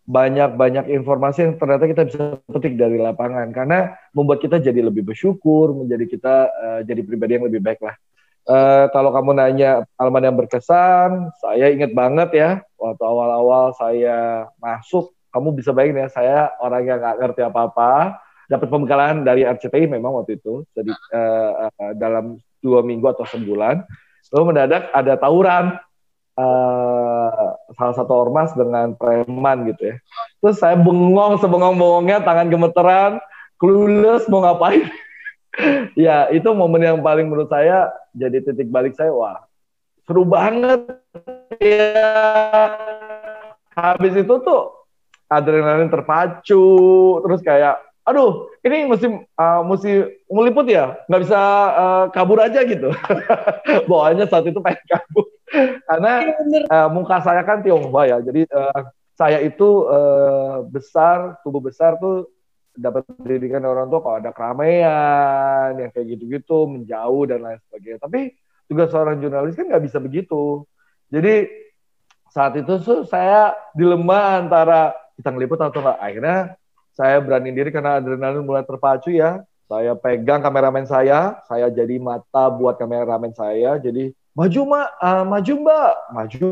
banyak-banyak 0.03 0.91
informasi 0.91 1.47
yang 1.47 1.55
ternyata 1.63 1.87
kita 1.87 2.03
bisa 2.11 2.23
petik 2.51 2.75
dari 2.75 2.99
lapangan 2.99 3.55
karena 3.55 3.95
membuat 4.11 4.43
kita 4.43 4.59
jadi 4.59 4.83
lebih 4.83 5.07
bersyukur, 5.07 5.71
menjadi 5.73 6.05
kita 6.11 6.35
uh, 6.51 6.81
jadi 6.83 7.01
pribadi 7.07 7.39
yang 7.39 7.47
lebih 7.47 7.63
baik 7.63 7.81
lah. 7.81 7.95
Uh, 8.43 8.91
kalau 8.91 9.15
kamu 9.15 9.39
nanya 9.39 9.87
pengalaman 9.95 10.27
yang 10.27 10.37
berkesan, 10.37 11.31
saya 11.39 11.71
ingat 11.71 11.95
banget 11.95 12.31
ya 12.35 12.51
waktu 12.75 13.03
awal-awal 13.07 13.71
saya 13.79 14.51
masuk, 14.59 15.15
kamu 15.31 15.55
bisa 15.55 15.71
bayangin 15.71 16.03
ya 16.03 16.09
saya 16.11 16.39
orang 16.59 16.83
yang 16.83 16.99
nggak 16.99 17.19
ngerti 17.23 17.41
apa-apa, 17.47 18.19
dapat 18.51 18.69
pembekalan 18.71 19.23
dari 19.23 19.47
RCTI 19.47 19.87
memang 19.91 20.23
waktu 20.23 20.39
itu 20.39 20.67
jadi 20.75 20.93
uh, 21.15 21.51
uh, 21.71 21.93
dalam 21.99 22.39
dua 22.63 22.81
minggu 22.81 23.05
atau 23.11 23.27
sebulan. 23.27 23.83
Lalu 24.33 24.45
mendadak 24.55 24.89
ada 24.95 25.19
tawuran 25.19 25.77
uh, 26.39 27.49
salah 27.75 27.95
satu 27.97 28.13
ormas 28.13 28.55
dengan 28.55 28.95
preman 28.97 29.69
gitu 29.69 29.93
ya. 29.93 29.97
Terus 30.41 30.57
saya 30.63 30.79
bengong 30.79 31.43
sebengong-bengongnya 31.43 32.25
tangan 32.25 32.49
gemeteran 32.49 33.13
clueless 33.61 34.27
mau 34.31 34.47
ngapain. 34.47 34.89
Ya 35.93 36.33
itu 36.33 36.49
momen 36.57 36.81
yang 36.81 37.05
paling 37.05 37.29
menurut 37.29 37.53
saya 37.53 37.93
jadi 38.17 38.41
titik 38.41 38.73
balik 38.73 38.97
saya 38.97 39.13
wah 39.13 39.45
seru 40.09 40.25
banget. 40.25 40.97
Ya 41.61 42.73
habis 43.77 44.17
itu 44.17 44.33
tuh 44.41 44.89
adrenalin 45.29 45.93
terpacu 45.93 46.65
terus 47.21 47.45
kayak 47.45 47.85
aduh 48.03 48.51
ini 48.67 48.87
mesti 48.91 49.07
uh, 49.39 49.63
mesti 49.67 50.23
meliput 50.31 50.67
ya? 50.67 50.99
Nggak 51.07 51.23
bisa 51.29 51.41
uh, 51.75 52.05
kabur 52.11 52.39
aja 52.43 52.61
gitu. 52.67 52.91
Bawaannya 53.91 54.27
saat 54.27 54.47
itu 54.47 54.59
pengen 54.59 54.83
kabur. 54.87 55.27
Karena 55.87 56.13
uh, 56.67 56.89
muka 56.91 57.21
saya 57.23 57.43
kan 57.47 57.63
Tionghoa 57.63 58.03
ya. 58.09 58.19
Jadi 58.25 58.49
uh, 58.51 58.83
saya 59.15 59.39
itu 59.45 59.87
uh, 59.87 60.67
besar 60.67 61.39
tubuh 61.47 61.63
besar 61.63 62.01
tuh 62.01 62.27
dapat 62.73 63.05
pendidikan 63.21 63.61
orang 63.69 63.93
tua 63.93 64.01
kalau 64.01 64.17
ada 64.17 64.33
keramaian 64.33 65.77
yang 65.77 65.91
kayak 65.93 66.17
gitu-gitu 66.17 66.65
menjauh 66.65 67.29
dan 67.29 67.45
lain 67.45 67.61
sebagainya. 67.69 68.01
Tapi 68.01 68.33
tugas 68.67 68.89
seorang 68.89 69.21
jurnalis 69.21 69.55
kan 69.55 69.69
nggak 69.69 69.85
bisa 69.85 70.01
begitu. 70.01 70.65
Jadi 71.13 71.45
saat 72.33 72.57
itu 72.57 72.81
tuh 72.81 73.05
saya 73.05 73.53
dilema 73.77 74.41
antara 74.41 74.97
kita 75.21 75.29
ngeliput 75.29 75.61
atau 75.61 75.85
enggak 75.85 76.01
akhirnya 76.01 76.39
saya 76.93 77.25
berani 77.25 77.53
diri 77.57 77.73
karena 77.73 77.97
adrenalin 77.97 78.45
mulai 78.45 78.65
terpacu 78.65 79.13
ya. 79.13 79.41
Saya 79.73 79.97
pegang 79.97 80.45
kameramen 80.45 80.85
saya, 80.85 81.41
saya 81.49 81.73
jadi 81.73 81.97
mata 81.97 82.53
buat 82.53 82.77
kameramen 82.77 83.33
saya. 83.33 83.81
Jadi 83.81 84.13
maju 84.37 84.61
mak, 84.69 84.89
uh, 85.01 85.25
maju 85.25 85.53
mbak, 85.65 85.93
maju, 86.13 86.49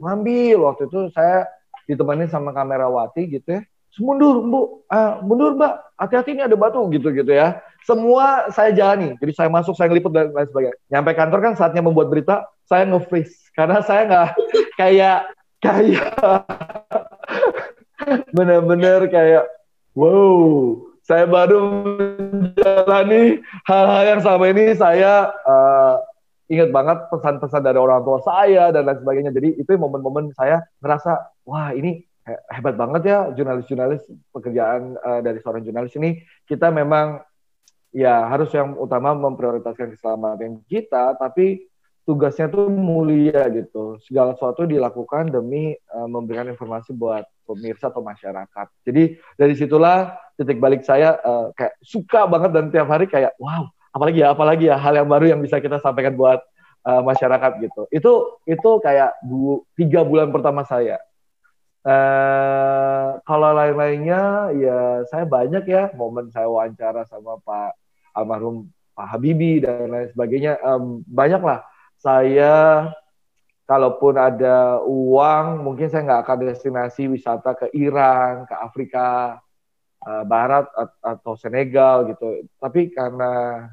ngambil. 0.00 0.56
Waktu 0.72 0.82
itu 0.88 1.00
saya 1.12 1.44
ditemani 1.84 2.32
sama 2.32 2.56
kamerawati 2.56 3.28
gitu 3.28 3.60
ya. 3.60 3.62
Mundur, 3.96 4.44
bu, 4.44 4.60
uh, 4.88 5.20
mundur 5.24 5.56
mbak, 5.56 5.72
hati-hati 6.00 6.36
ini 6.36 6.48
ada 6.48 6.56
batu 6.56 6.80
gitu 6.92 7.12
gitu 7.12 7.32
ya. 7.32 7.60
Semua 7.84 8.48
saya 8.52 8.72
jalani. 8.72 9.12
Jadi 9.20 9.32
saya 9.36 9.52
masuk, 9.52 9.76
saya 9.76 9.92
ngeliput 9.92 10.12
dan 10.12 10.32
lain 10.32 10.48
sebagainya. 10.48 10.76
Nyampe 10.88 11.12
kantor 11.12 11.40
kan 11.44 11.52
saatnya 11.60 11.84
membuat 11.84 12.08
berita, 12.08 12.48
saya 12.64 12.88
nge-freeze 12.88 13.52
karena 13.52 13.84
saya 13.84 14.02
nggak 14.08 14.28
kayak 14.80 15.18
kayak 15.60 16.12
bener-bener 18.36 19.08
kayak 19.08 19.44
Wow, 19.96 20.92
saya 21.08 21.24
baru 21.24 21.72
menjalani 22.28 23.40
hal-hal 23.64 24.04
yang 24.04 24.20
sama 24.20 24.52
ini 24.52 24.76
saya 24.76 25.32
uh, 25.40 25.96
ingat 26.52 26.68
banget 26.68 27.08
pesan-pesan 27.08 27.64
dari 27.64 27.80
orang 27.80 28.04
tua 28.04 28.20
saya 28.20 28.68
dan 28.76 28.84
lain 28.84 29.00
sebagainya. 29.00 29.32
Jadi 29.32 29.56
itu 29.56 29.72
momen-momen 29.72 30.36
saya 30.36 30.60
ngerasa 30.84 31.40
wah 31.48 31.72
ini 31.72 32.04
hebat 32.52 32.76
banget 32.76 33.02
ya 33.08 33.18
jurnalis-jurnalis 33.32 34.04
pekerjaan 34.36 35.00
uh, 35.00 35.24
dari 35.24 35.40
seorang 35.40 35.64
jurnalis 35.64 35.96
ini 35.96 36.20
kita 36.44 36.68
memang 36.68 37.24
ya 37.94 38.28
harus 38.28 38.52
yang 38.52 38.76
utama 38.76 39.16
memprioritaskan 39.16 39.96
keselamatan 39.96 40.60
kita 40.68 41.16
tapi 41.16 41.64
tugasnya 42.04 42.52
tuh 42.52 42.68
mulia 42.68 43.48
gitu. 43.48 43.96
Segala 44.04 44.36
sesuatu 44.36 44.68
dilakukan 44.68 45.32
demi 45.32 45.72
uh, 45.72 46.04
memberikan 46.04 46.52
informasi 46.52 46.92
buat 46.92 47.24
pemirsa 47.46 47.88
atau 47.88 48.02
masyarakat. 48.02 48.66
Jadi 48.82 49.14
dari 49.38 49.54
situlah 49.54 50.18
titik 50.34 50.58
balik 50.58 50.82
saya 50.82 51.16
uh, 51.22 51.54
kayak 51.54 51.78
suka 51.80 52.26
banget 52.26 52.50
dan 52.52 52.68
tiap 52.74 52.90
hari 52.90 53.06
kayak 53.06 53.32
wow, 53.38 53.70
apalagi 53.94 54.20
ya 54.20 54.34
apalagi 54.34 54.64
ya 54.68 54.76
hal 54.76 54.98
yang 54.98 55.08
baru 55.08 55.32
yang 55.32 55.40
bisa 55.40 55.62
kita 55.62 55.78
sampaikan 55.78 56.18
buat 56.18 56.42
uh, 56.84 57.02
masyarakat 57.06 57.62
gitu. 57.62 57.82
Itu 57.94 58.12
itu 58.44 58.70
kayak 58.82 59.16
bu, 59.22 59.64
tiga 59.78 60.02
bulan 60.02 60.34
pertama 60.34 60.66
saya. 60.66 60.98
Uh, 61.86 63.22
kalau 63.22 63.54
lain-lainnya 63.54 64.50
ya 64.58 65.06
saya 65.06 65.22
banyak 65.22 65.70
ya 65.70 65.94
momen 65.94 66.34
saya 66.34 66.50
wawancara 66.50 67.06
sama 67.06 67.38
Pak 67.46 67.78
almarhum 68.10 68.66
Pak 68.98 69.06
Habibie 69.06 69.62
dan 69.62 69.94
lain 69.94 70.10
sebagainya 70.10 70.58
um, 70.66 71.06
banyak 71.06 71.38
lah 71.38 71.62
saya 72.02 72.90
kalaupun 73.66 74.14
ada 74.14 74.80
uang 74.86 75.66
mungkin 75.66 75.90
saya 75.90 76.06
nggak 76.06 76.22
akan 76.22 76.38
destinasi 76.46 77.10
wisata 77.10 77.58
ke 77.58 77.66
Iran, 77.74 78.46
ke 78.46 78.54
Afrika, 78.54 79.42
uh, 80.06 80.24
Barat 80.24 80.70
atau 81.02 81.34
Senegal 81.34 82.06
gitu. 82.14 82.46
Tapi 82.62 82.94
karena 82.94 83.66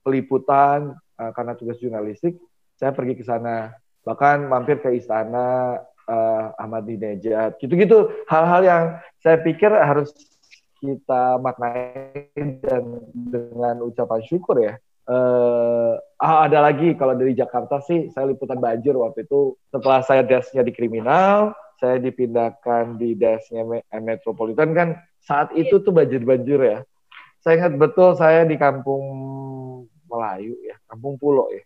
peliputan, 0.00 0.96
uh, 1.20 1.30
karena 1.36 1.52
tugas 1.54 1.76
jurnalistik, 1.78 2.40
saya 2.80 2.96
pergi 2.96 3.20
ke 3.20 3.24
sana. 3.24 3.76
Bahkan 4.04 4.48
mampir 4.48 4.80
ke 4.80 4.96
istana 4.96 5.80
uh, 6.08 6.46
Ahmadinejad, 6.60 7.60
gitu-gitu. 7.60 8.12
Hal-hal 8.28 8.62
yang 8.64 8.84
saya 9.20 9.40
pikir 9.40 9.72
harus 9.72 10.12
kita 10.80 11.40
maknai 11.40 12.28
dan 12.60 13.00
dengan 13.12 13.80
ucapan 13.80 14.20
syukur 14.24 14.60
ya. 14.60 14.76
Uh, 15.04 16.00
ada 16.16 16.64
lagi. 16.64 16.96
Kalau 16.96 17.12
dari 17.12 17.36
Jakarta 17.36 17.84
sih 17.84 18.08
saya 18.08 18.32
liputan 18.32 18.56
banjir 18.56 18.96
waktu 18.96 19.28
itu. 19.28 19.56
Setelah 19.68 20.00
saya 20.00 20.24
desnya 20.24 20.64
di 20.64 20.72
kriminal 20.72 21.52
saya 21.76 22.00
dipindahkan 22.00 22.96
di 22.96 23.12
desnya 23.12 23.66
metropolitan 24.00 24.72
kan. 24.72 24.88
Saat 25.20 25.52
itu 25.52 25.80
tuh 25.80 25.92
banjir-banjir 25.92 26.60
ya. 26.60 26.78
Saya 27.44 27.60
ingat 27.60 27.76
betul 27.76 28.16
saya 28.16 28.48
di 28.48 28.56
kampung 28.56 29.04
Melayu 30.08 30.56
ya 30.64 30.80
kampung 30.88 31.20
Pulau 31.20 31.52
ya. 31.52 31.60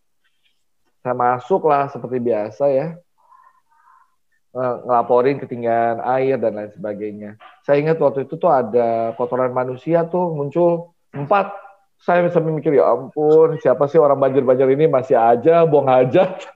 Saya 1.07 1.15
masuk 1.15 1.63
lah 1.71 1.87
seperti 1.87 2.19
biasa 2.19 2.65
ya. 2.75 2.99
Ngelaporin 4.59 5.39
ketinggian 5.39 6.03
air 6.03 6.35
dan 6.41 6.59
lain 6.59 6.73
sebagainya. 6.75 7.31
Saya 7.63 7.79
ingat 7.79 8.03
waktu 8.03 8.27
itu 8.27 8.35
tuh 8.35 8.51
ada 8.51 9.15
kotoran 9.15 9.55
manusia 9.55 10.03
tuh 10.09 10.35
muncul 10.35 10.97
empat 11.15 11.68
saya 11.99 12.25
bisa 12.25 12.39
mikir 12.39 12.79
ya 12.79 12.87
ampun 12.87 13.59
siapa 13.59 13.91
sih 13.91 13.99
orang 13.99 14.19
banjir-banjir 14.19 14.69
ini? 14.71 14.87
Masih 14.87 15.19
aja 15.19 15.67
buang 15.67 15.91
hajat 15.91 16.47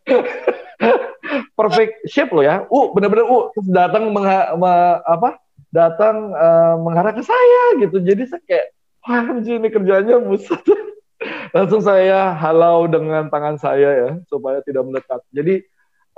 perfect 1.59 2.07
shape 2.07 2.31
lo 2.31 2.43
ya. 2.47 2.65
Uh 2.71 2.95
bener-bener 2.95 3.27
uh 3.27 3.51
datang 3.67 4.11
mengha, 4.15 4.55
me, 4.55 4.73
apa? 5.03 5.39
Datang 5.73 6.37
uh, 6.37 6.77
mengarah 6.79 7.17
ke 7.17 7.25
saya 7.25 7.63
gitu. 7.81 7.99
Jadi 8.01 8.23
saya 8.29 8.43
kayak 8.45 8.67
wah 9.03 9.27
ini 9.41 9.69
kerjanya 9.69 10.23
buset. 10.23 10.63
Langsung 11.55 11.83
saya 11.85 12.35
halau 12.35 12.87
dengan 12.91 13.31
tangan 13.31 13.59
saya 13.59 13.91
ya 13.95 14.11
supaya 14.27 14.59
tidak 14.67 14.83
mendekat 14.83 15.23
jadi 15.31 15.63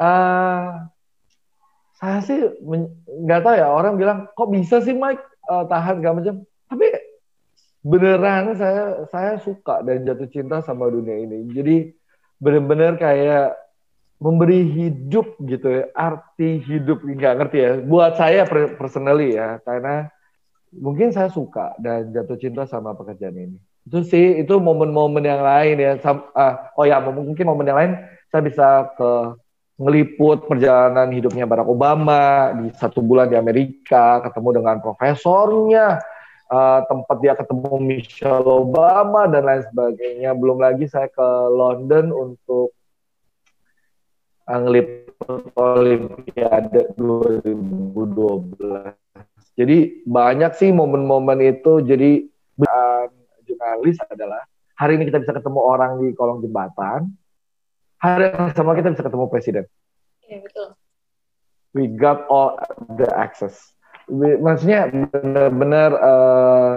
uh, 0.00 0.88
saya 2.00 2.18
sih 2.24 2.40
nggak 3.04 3.40
tahu 3.44 3.54
ya 3.56 3.68
orang 3.68 3.96
bilang 3.96 4.18
kok 4.32 4.50
bisa 4.50 4.82
sih 4.82 4.92
Mike? 4.92 5.22
Uh, 5.44 5.64
tahan 5.68 6.00
gak 6.00 6.16
macam. 6.16 6.34
Tapi 6.72 6.88
beneran 7.84 8.56
saya 8.56 9.04
saya 9.12 9.36
suka 9.44 9.84
dan 9.84 10.08
jatuh 10.08 10.28
cinta 10.32 10.64
sama 10.64 10.88
dunia 10.88 11.20
ini. 11.20 11.44
Jadi 11.52 11.76
bener-bener 12.40 12.96
kayak 12.96 13.60
memberi 14.16 14.64
hidup 14.64 15.36
gitu 15.44 15.68
ya, 15.68 15.84
arti 15.92 16.64
hidup 16.64 17.04
nggak 17.04 17.34
ngerti 17.44 17.58
ya. 17.60 17.72
Buat 17.84 18.16
saya 18.16 18.48
personally 18.48 19.36
ya, 19.36 19.60
karena 19.68 20.08
mungkin 20.72 21.12
saya 21.12 21.28
suka 21.28 21.76
dan 21.76 22.08
jatuh 22.10 22.40
cinta 22.40 22.64
sama 22.64 22.96
pekerjaan 22.96 23.36
ini. 23.36 23.58
Itu 23.84 24.00
sih 24.00 24.40
itu 24.40 24.56
momen-momen 24.56 25.20
yang 25.20 25.44
lain 25.44 25.76
ya. 25.76 26.00
Uh, 26.00 26.54
oh 26.80 26.88
ya 26.88 27.04
mungkin 27.04 27.44
momen 27.44 27.68
yang 27.68 27.78
lain 27.78 27.92
saya 28.32 28.40
bisa 28.40 28.66
ke 28.96 29.36
ngeliput 29.74 30.46
perjalanan 30.46 31.10
hidupnya 31.10 31.44
Barack 31.50 31.66
Obama 31.66 32.54
di 32.56 32.70
satu 32.78 33.02
bulan 33.02 33.26
di 33.26 33.36
Amerika, 33.36 34.22
ketemu 34.22 34.62
dengan 34.62 34.78
profesornya, 34.78 35.98
uh, 36.50 36.80
tempat 36.88 37.16
dia 37.20 37.34
ketemu 37.36 37.78
Michelle 37.80 38.48
Obama 38.48 39.28
dan 39.30 39.44
lain 39.46 39.62
sebagainya. 39.70 40.34
Belum 40.36 40.58
lagi 40.60 40.88
saya 40.88 41.08
ke 41.08 41.28
London 41.52 42.12
untuk 42.12 42.74
uh, 44.48 44.58
ngeliput 44.60 45.52
Olimpiade 45.56 46.92
2012. 46.98 48.94
Jadi 49.54 50.02
banyak 50.02 50.52
sih 50.58 50.74
momen-momen 50.74 51.38
itu. 51.44 51.80
Jadi 51.84 52.26
uh, 52.60 53.04
jurnalis 53.46 53.96
adalah 54.10 54.42
hari 54.74 54.98
ini 54.98 55.06
kita 55.06 55.22
bisa 55.22 55.32
ketemu 55.32 55.60
orang 55.62 56.02
di 56.02 56.10
kolong 56.12 56.42
jembatan, 56.42 57.14
hari 58.02 58.34
yang 58.34 58.50
sama 58.52 58.74
kita 58.74 58.90
bisa 58.90 59.06
ketemu 59.06 59.24
presiden. 59.30 59.64
Iya 60.26 60.42
betul. 60.42 60.68
We 61.74 61.90
got 61.90 62.30
all 62.30 62.54
the 62.86 63.10
access 63.10 63.73
maksudnya 64.12 64.88
benar-benar 65.10 65.90
uh, 65.96 66.74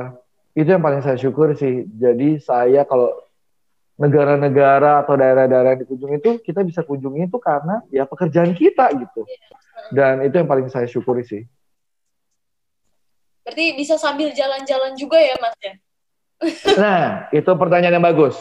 itu 0.58 0.70
yang 0.74 0.82
paling 0.82 1.02
saya 1.06 1.18
syukur 1.20 1.54
sih. 1.54 1.86
Jadi 1.86 2.42
saya 2.42 2.88
kalau 2.88 3.13
negara-negara 3.98 5.02
atau 5.02 5.18
daerah-daerah 5.18 5.74
yang 5.74 5.82
dikunjungi 5.86 6.18
itu 6.22 6.32
kita 6.46 6.62
bisa 6.62 6.86
kunjungi 6.86 7.30
itu 7.30 7.38
karena 7.42 7.82
ya 7.90 8.06
pekerjaan 8.06 8.54
kita 8.54 8.90
gitu. 8.94 9.26
Dan 9.94 10.26
itu 10.26 10.36
yang 10.38 10.50
paling 10.50 10.70
saya 10.70 10.86
syukuri 10.86 11.26
sih. 11.26 11.44
Berarti 13.48 13.80
bisa 13.80 13.96
sambil 13.96 14.36
jalan-jalan 14.36 14.94
juga 15.00 15.18
ya 15.24 15.36
Mas 15.40 15.56
ya? 15.63 15.74
nah, 16.78 17.32
itu 17.34 17.48
pertanyaan 17.58 17.98
yang 17.98 18.06
bagus. 18.06 18.36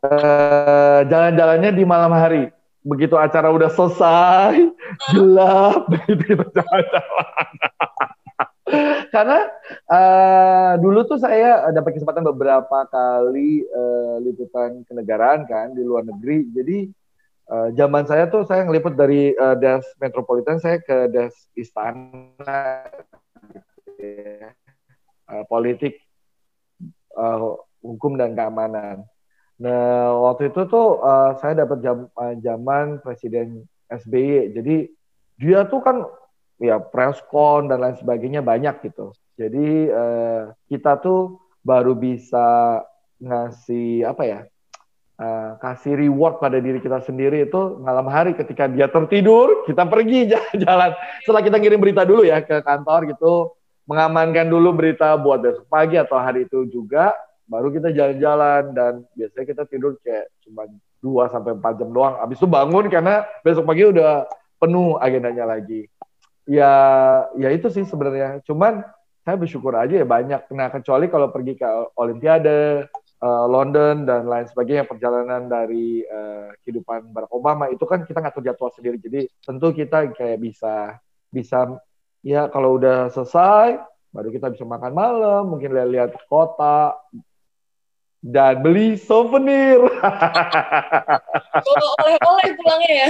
Uh, 0.00 1.04
jalan-jalannya 1.08 1.70
di 1.72 1.84
malam 1.86 2.12
hari. 2.12 2.50
Begitu 2.84 3.16
acara 3.16 3.48
udah 3.48 3.72
selesai, 3.72 4.60
gelap, 5.08 5.88
kita 6.04 6.44
jalan-jalan. 6.52 7.56
Karena 9.14 9.40
uh, 9.88 10.72
dulu 10.80 11.04
tuh 11.08 11.16
saya 11.20 11.68
dapat 11.72 11.96
kesempatan 11.96 12.24
beberapa 12.28 12.84
kali 12.92 13.64
uh, 13.72 14.20
liputan 14.20 14.84
kenegaraan 14.84 15.48
kan 15.48 15.72
di 15.72 15.80
luar 15.80 16.04
negeri. 16.04 16.44
Jadi 16.52 16.78
uh, 17.48 17.68
zaman 17.72 18.04
saya 18.04 18.28
tuh 18.28 18.44
saya 18.44 18.68
ngeliput 18.68 18.96
dari 18.96 19.32
uh, 19.36 19.56
das 19.56 19.84
metropolitan 20.00 20.60
saya 20.60 20.80
ke 20.80 21.08
das 21.12 21.32
istana 21.56 22.84
uh, 25.30 25.44
politik 25.48 26.00
uh, 27.16 27.56
hukum 27.84 28.16
dan 28.18 28.32
keamanan. 28.32 29.04
Nah 29.62 30.10
waktu 30.18 30.50
itu 30.50 30.66
tuh 30.66 30.98
uh, 30.98 31.38
saya 31.38 31.62
dapat 31.62 31.78
jam, 31.84 32.10
uh, 32.10 32.98
Presiden 33.02 33.62
SBY. 33.86 34.50
Jadi 34.50 34.76
dia 35.38 35.66
tuh 35.66 35.80
kan 35.82 36.02
ya 36.58 36.78
preskon 36.78 37.70
dan 37.70 37.82
lain 37.82 37.96
sebagainya 37.98 38.42
banyak 38.42 38.82
gitu. 38.82 39.14
Jadi 39.38 39.90
uh, 39.90 40.54
kita 40.70 40.98
tuh 40.98 41.38
baru 41.62 41.94
bisa 41.94 42.82
ngasih 43.22 44.10
apa 44.10 44.24
ya? 44.26 44.40
Uh, 45.14 45.54
kasih 45.62 45.94
reward 45.94 46.42
pada 46.42 46.58
diri 46.58 46.82
kita 46.82 46.98
sendiri 47.06 47.46
itu 47.46 47.78
malam 47.78 48.10
hari 48.10 48.34
ketika 48.34 48.66
dia 48.66 48.90
tertidur 48.90 49.62
kita 49.62 49.86
pergi 49.86 50.26
jalan-jalan 50.34 50.90
setelah 51.22 51.42
kita 51.46 51.56
ngirim 51.62 51.78
berita 51.78 52.02
dulu 52.02 52.26
ya 52.26 52.42
ke 52.42 52.58
kantor 52.66 53.14
gitu 53.14 53.54
mengamankan 53.86 54.50
dulu 54.50 54.74
berita 54.74 55.14
buat 55.14 55.38
besok 55.38 55.70
pagi 55.70 56.02
atau 56.02 56.18
hari 56.18 56.50
itu 56.50 56.66
juga 56.66 57.14
baru 57.54 57.70
kita 57.70 57.94
jalan-jalan 57.94 58.74
dan 58.74 58.92
biasanya 59.14 59.46
kita 59.46 59.62
tidur 59.70 59.94
kayak 60.02 60.26
cuma 60.42 60.66
2 60.98 61.30
sampai 61.30 61.54
empat 61.54 61.78
jam 61.78 61.94
doang. 61.94 62.18
Habis 62.18 62.42
itu 62.42 62.50
bangun 62.50 62.90
karena 62.90 63.22
besok 63.46 63.70
pagi 63.70 63.86
udah 63.86 64.26
penuh 64.58 64.98
agendanya 64.98 65.46
lagi. 65.46 65.86
Ya 66.50 66.74
ya 67.38 67.54
itu 67.54 67.70
sih 67.70 67.86
sebenarnya. 67.86 68.42
Cuman 68.42 68.82
saya 69.22 69.38
bersyukur 69.38 69.70
aja 69.78 69.94
ya 69.94 70.02
banyak. 70.02 70.50
Nah 70.50 70.66
kecuali 70.74 71.06
kalau 71.06 71.30
pergi 71.30 71.54
ke 71.54 71.68
Olimpiade 71.94 72.90
uh, 73.22 73.46
London 73.46 74.02
dan 74.02 74.26
lain 74.26 74.50
sebagainya 74.50 74.90
perjalanan 74.90 75.46
dari 75.46 76.02
uh, 76.02 76.50
kehidupan 76.66 77.14
Barack 77.14 77.30
Obama 77.30 77.70
itu 77.70 77.86
kan 77.86 78.02
kita 78.02 78.18
ngatur 78.18 78.42
jadwal 78.42 78.74
sendiri. 78.74 78.98
Jadi 78.98 79.30
tentu 79.46 79.70
kita 79.70 80.10
kayak 80.10 80.42
bisa 80.42 80.98
bisa 81.30 81.70
ya 82.26 82.50
kalau 82.50 82.82
udah 82.82 83.14
selesai 83.14 83.78
baru 84.14 84.30
kita 84.30 84.46
bisa 84.54 84.64
makan 84.64 84.92
malam 84.94 85.42
mungkin 85.50 85.74
lihat-lihat 85.74 86.14
kota 86.30 86.94
dan 88.24 88.64
beli 88.64 88.96
souvenir. 88.96 89.84
oleh-oleh 92.00 92.48
pulangnya 92.56 92.92
ya. 92.96 93.08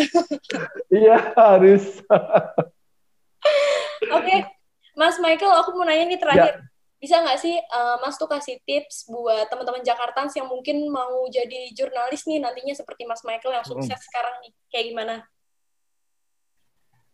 Iya 0.90 1.16
harus. 1.38 2.03
Oke, 4.11 4.11
okay. 4.11 4.38
Mas 4.98 5.22
Michael, 5.22 5.55
aku 5.55 5.70
mau 5.79 5.87
nanya 5.87 6.11
nih 6.11 6.18
terakhir. 6.18 6.55
Ya. 6.59 6.66
Bisa 6.98 7.20
nggak 7.20 7.38
sih 7.38 7.55
uh, 7.55 8.00
Mas 8.03 8.16
tuh 8.18 8.27
kasih 8.27 8.59
tips 8.64 9.07
buat 9.07 9.46
teman-teman 9.53 9.85
Jakarta 9.85 10.24
yang 10.35 10.48
mungkin 10.48 10.88
mau 10.88 11.29
jadi 11.29 11.70
jurnalis 11.77 12.24
nih 12.27 12.40
nantinya 12.42 12.74
seperti 12.74 13.07
Mas 13.07 13.22
Michael 13.22 13.61
yang 13.61 13.66
sukses 13.68 13.94
hmm. 13.94 14.07
sekarang 14.11 14.35
nih, 14.42 14.53
kayak 14.72 14.87
gimana? 14.90 15.14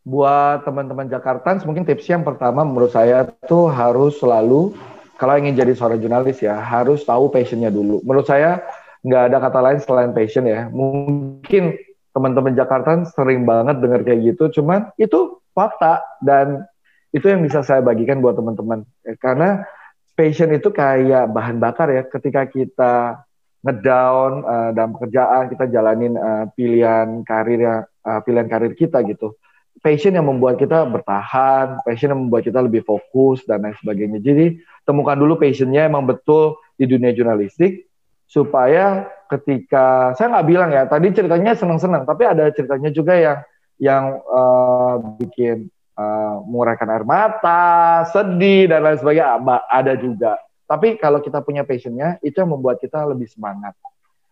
Buat 0.01 0.65
teman-teman 0.65 1.05
Jakarta, 1.05 1.53
mungkin 1.69 1.85
tips 1.85 2.09
yang 2.09 2.25
pertama 2.25 2.65
menurut 2.65 2.97
saya 2.97 3.29
tuh 3.45 3.69
harus 3.69 4.17
selalu 4.17 4.73
kalau 5.21 5.37
ingin 5.37 5.53
jadi 5.53 5.77
seorang 5.77 6.01
jurnalis 6.01 6.41
ya 6.41 6.57
harus 6.57 7.05
tahu 7.05 7.29
passionnya 7.29 7.69
dulu. 7.69 8.01
Menurut 8.01 8.25
saya 8.25 8.65
nggak 9.05 9.23
ada 9.29 9.37
kata 9.37 9.59
lain 9.61 9.79
selain 9.85 10.13
passion 10.17 10.49
ya. 10.49 10.73
Mungkin 10.73 11.77
teman-teman 12.17 12.57
Jakarta 12.57 13.05
sering 13.13 13.45
banget 13.45 13.85
dengar 13.85 14.01
kayak 14.01 14.35
gitu, 14.35 14.61
cuman 14.61 14.89
itu 14.97 15.39
fakta 15.53 16.01
dan 16.25 16.65
itu 17.13 17.27
yang 17.29 17.45
bisa 17.45 17.61
saya 17.61 17.85
bagikan 17.85 18.19
buat 18.25 18.35
teman-teman 18.39 18.83
ya, 19.05 19.15
karena 19.19 19.67
passion 20.15 20.51
itu 20.55 20.73
kayak 20.73 21.31
bahan 21.31 21.59
bakar 21.63 21.91
ya 21.91 22.03
ketika 22.07 22.47
kita 22.47 23.23
ngedown 23.61 24.41
uh, 24.43 24.71
dalam 24.73 24.97
pekerjaan 24.97 25.53
kita 25.53 25.69
jalanin 25.69 26.17
uh, 26.17 26.49
pilihan 26.57 27.23
karir 27.29 27.85
uh, 27.85 28.21
pilihan 28.25 28.49
karir 28.49 28.73
kita 28.73 29.05
gitu 29.05 29.37
passion 29.81 30.13
yang 30.13 30.29
membuat 30.29 30.59
kita 30.61 30.85
bertahan, 30.85 31.81
passion 31.87 32.13
yang 32.13 32.21
membuat 32.29 32.45
kita 32.45 32.61
lebih 32.61 32.85
fokus 32.85 33.47
dan 33.49 33.65
lain 33.65 33.77
sebagainya. 33.81 34.19
Jadi 34.21 34.61
temukan 34.83 35.17
dulu 35.17 35.41
passionnya 35.41 35.89
emang 35.89 36.05
betul 36.05 36.61
di 36.77 36.85
dunia 36.85 37.15
jurnalistik 37.15 37.89
supaya 38.27 39.09
ketika 39.27 40.15
saya 40.15 40.39
nggak 40.39 40.49
bilang 40.49 40.71
ya 40.71 40.85
tadi 40.87 41.11
ceritanya 41.11 41.57
senang-senang, 41.57 42.05
tapi 42.05 42.29
ada 42.29 42.51
ceritanya 42.53 42.91
juga 42.93 43.15
yang 43.17 43.39
yang 43.81 44.21
uh, 44.29 45.01
bikin 45.17 45.73
uh, 45.97 46.45
menguraikan 46.45 46.93
air 46.93 47.03
mata, 47.09 48.05
sedih 48.13 48.69
dan 48.69 48.85
lain 48.85 49.01
sebagainya 49.01 49.41
ada 49.67 49.97
juga. 49.97 50.37
Tapi 50.69 51.01
kalau 51.01 51.19
kita 51.19 51.43
punya 51.43 51.67
passionnya, 51.67 52.21
itu 52.23 52.39
yang 52.39 52.55
membuat 52.55 52.79
kita 52.79 53.03
lebih 53.09 53.27
semangat 53.27 53.75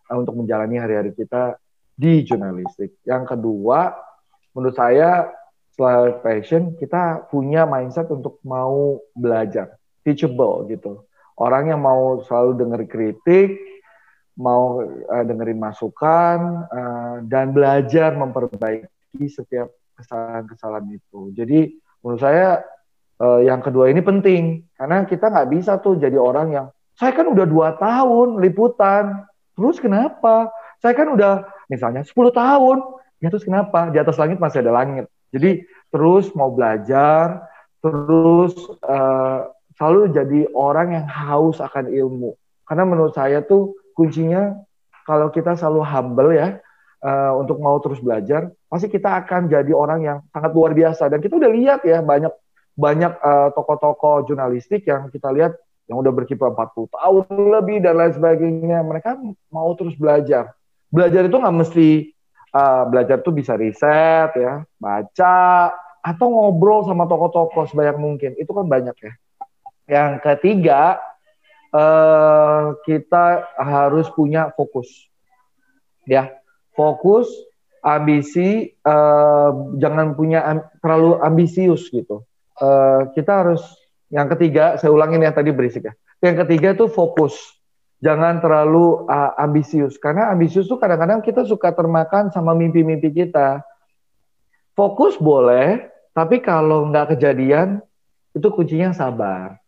uh, 0.07 0.15
untuk 0.15 0.37
menjalani 0.37 0.77
hari-hari 0.79 1.11
kita 1.11 1.57
di 1.99 2.23
jurnalistik. 2.23 2.95
Yang 3.03 3.35
kedua, 3.35 3.91
menurut 4.53 4.75
saya 4.75 5.29
setelah 5.73 6.19
passion 6.19 6.75
kita 6.75 7.31
punya 7.31 7.63
mindset 7.63 8.11
untuk 8.11 8.43
mau 8.43 8.99
belajar. 9.15 9.79
Teachable 10.03 10.67
gitu. 10.67 11.07
Orang 11.39 11.71
yang 11.71 11.79
mau 11.79 12.19
selalu 12.27 12.59
dengar 12.59 12.81
kritik 12.83 13.55
mau 14.39 14.83
uh, 14.83 15.23
dengerin 15.23 15.59
masukan 15.59 16.67
uh, 16.71 17.15
dan 17.27 17.51
belajar 17.51 18.15
memperbaiki 18.15 19.27
setiap 19.27 19.71
kesalahan-kesalahan 19.99 20.95
itu. 20.95 21.31
Jadi 21.35 21.75
menurut 22.03 22.23
saya 22.23 22.63
uh, 23.19 23.43
yang 23.43 23.59
kedua 23.59 23.91
ini 23.91 23.99
penting. 23.99 24.63
Karena 24.75 25.03
kita 25.03 25.27
nggak 25.27 25.49
bisa 25.51 25.79
tuh 25.79 25.99
jadi 25.99 26.15
orang 26.15 26.47
yang 26.55 26.67
saya 26.99 27.15
kan 27.15 27.27
udah 27.31 27.47
dua 27.47 27.75
tahun 27.79 28.39
liputan 28.43 29.23
terus 29.55 29.79
kenapa? 29.79 30.51
Saya 30.79 30.95
kan 30.95 31.11
udah 31.11 31.43
misalnya 31.67 32.07
10 32.07 32.15
tahun 32.31 32.77
ya 33.19 33.27
terus 33.27 33.43
kenapa 33.43 33.91
di 33.91 33.99
atas 33.99 34.15
langit 34.15 34.39
masih 34.39 34.63
ada 34.63 34.71
langit 34.71 35.05
jadi 35.29 35.65
terus 35.93 36.33
mau 36.33 36.49
belajar, 36.53 37.45
terus 37.81 38.53
uh, 38.85 39.49
selalu 39.77 40.01
jadi 40.13 40.39
orang 40.53 40.97
yang 41.01 41.05
haus 41.07 41.61
akan 41.61 41.89
ilmu. 41.89 42.33
Karena 42.65 42.83
menurut 42.85 43.13
saya 43.13 43.41
tuh 43.41 43.77
kuncinya 43.97 44.57
kalau 45.05 45.33
kita 45.33 45.57
selalu 45.57 45.81
humble 45.85 46.31
ya 46.33 46.61
uh, 47.01 47.33
untuk 47.37 47.57
mau 47.61 47.77
terus 47.81 48.01
belajar, 48.01 48.53
pasti 48.69 48.89
kita 48.89 49.25
akan 49.25 49.49
jadi 49.49 49.71
orang 49.73 49.99
yang 50.05 50.17
sangat 50.33 50.51
luar 50.53 50.73
biasa. 50.73 51.09
Dan 51.09 51.21
kita 51.21 51.37
udah 51.37 51.51
lihat 51.53 51.79
ya 51.85 52.01
banyak 52.01 52.33
banyak 52.79 53.11
uh, 53.21 53.49
tokoh-tokoh 53.53 54.29
jurnalistik 54.29 54.87
yang 54.87 55.09
kita 55.13 55.29
lihat 55.33 55.53
yang 55.89 55.99
udah 56.05 56.13
berkiprah 56.13 56.53
40 56.53 56.95
tahun 56.95 57.25
lebih 57.59 57.77
dan 57.81 57.97
lain 57.97 58.13
sebagainya. 58.13 58.81
Mereka 58.85 59.17
mau 59.49 59.73
terus 59.73 59.97
belajar. 59.97 60.53
Belajar 60.89 61.25
itu 61.25 61.37
nggak 61.37 61.57
mesti 61.65 61.89
uh, 62.53 62.83
belajar 62.89 63.21
tuh 63.21 63.33
bisa 63.33 63.55
riset 63.55 64.33
ya, 64.35 64.63
baca 64.77 65.37
atau 65.99 66.27
ngobrol 66.31 66.87
sama 66.87 67.05
tokoh-tokoh 67.05 67.67
sebanyak 67.69 67.97
mungkin. 67.99 68.31
Itu 68.39 68.55
kan 68.55 68.65
banyak 68.65 68.95
ya. 68.97 69.13
Yang 69.89 70.11
ketiga, 70.21 71.01
uh, 71.73 72.77
kita 72.85 73.49
harus 73.57 74.07
punya 74.13 74.53
fokus. 74.53 74.87
Ya, 76.05 76.39
fokus, 76.73 77.29
ambisi, 77.85 78.73
uh, 78.85 79.75
jangan 79.77 80.17
punya 80.17 80.41
am 80.45 80.57
terlalu 80.81 81.21
ambisius 81.21 81.89
gitu. 81.89 82.25
Uh, 82.59 83.09
kita 83.15 83.45
harus 83.45 83.61
yang 84.09 84.25
ketiga, 84.33 84.75
saya 84.81 84.89
ulangin 84.89 85.21
yang 85.21 85.35
tadi 85.37 85.53
berisik 85.53 85.85
ya. 85.85 85.93
Yang 86.19 86.45
ketiga 86.45 86.75
itu 86.75 86.89
fokus 86.89 87.58
jangan 87.99 88.39
terlalu 88.39 89.05
uh, 89.07 89.35
ambisius 89.35 89.99
karena 89.99 90.31
ambisius 90.31 90.67
tuh 90.71 90.79
kadang-kadang 90.79 91.19
kita 91.19 91.43
suka 91.43 91.75
termakan 91.75 92.31
sama 92.31 92.55
mimpi-mimpi 92.55 93.11
kita. 93.11 93.63
Fokus 94.75 95.19
boleh, 95.19 95.91
tapi 96.15 96.39
kalau 96.39 96.87
nggak 96.87 97.15
kejadian 97.15 97.83
itu 98.31 98.47
kuncinya 98.47 98.95
sabar, 98.95 99.59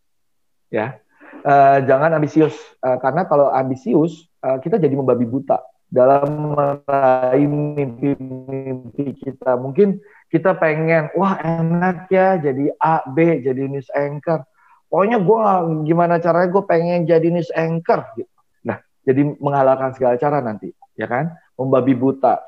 ya. 0.71 0.95
Uh, 1.41 1.81
jangan 1.89 2.13
ambisius 2.15 2.53
uh, 2.85 3.01
karena 3.01 3.25
kalau 3.25 3.49
ambisius 3.49 4.29
uh, 4.45 4.61
kita 4.61 4.77
jadi 4.77 4.93
membabi 4.93 5.25
buta 5.25 5.57
dalam 5.91 6.55
meraih 6.55 7.49
mimpi-mimpi 7.49 9.19
kita. 9.19 9.59
Mungkin 9.59 9.99
kita 10.31 10.55
pengen, 10.55 11.11
wah 11.19 11.35
enak 11.43 12.07
ya 12.07 12.39
jadi 12.39 12.71
A, 12.79 13.03
B, 13.03 13.43
jadi 13.43 13.67
news 13.67 13.91
anchor 13.91 14.47
pokoknya 14.91 15.23
gue 15.23 15.41
gimana 15.87 16.19
caranya 16.19 16.51
gue 16.51 16.63
pengen 16.67 17.07
jadi 17.07 17.27
news 17.31 17.47
anchor 17.55 18.03
gitu. 18.19 18.27
Nah, 18.67 18.83
jadi 19.07 19.23
menghalalkan 19.39 19.95
segala 19.95 20.19
cara 20.19 20.43
nanti, 20.43 20.75
ya 20.99 21.07
kan? 21.07 21.31
Membabi 21.55 21.95
buta. 21.95 22.43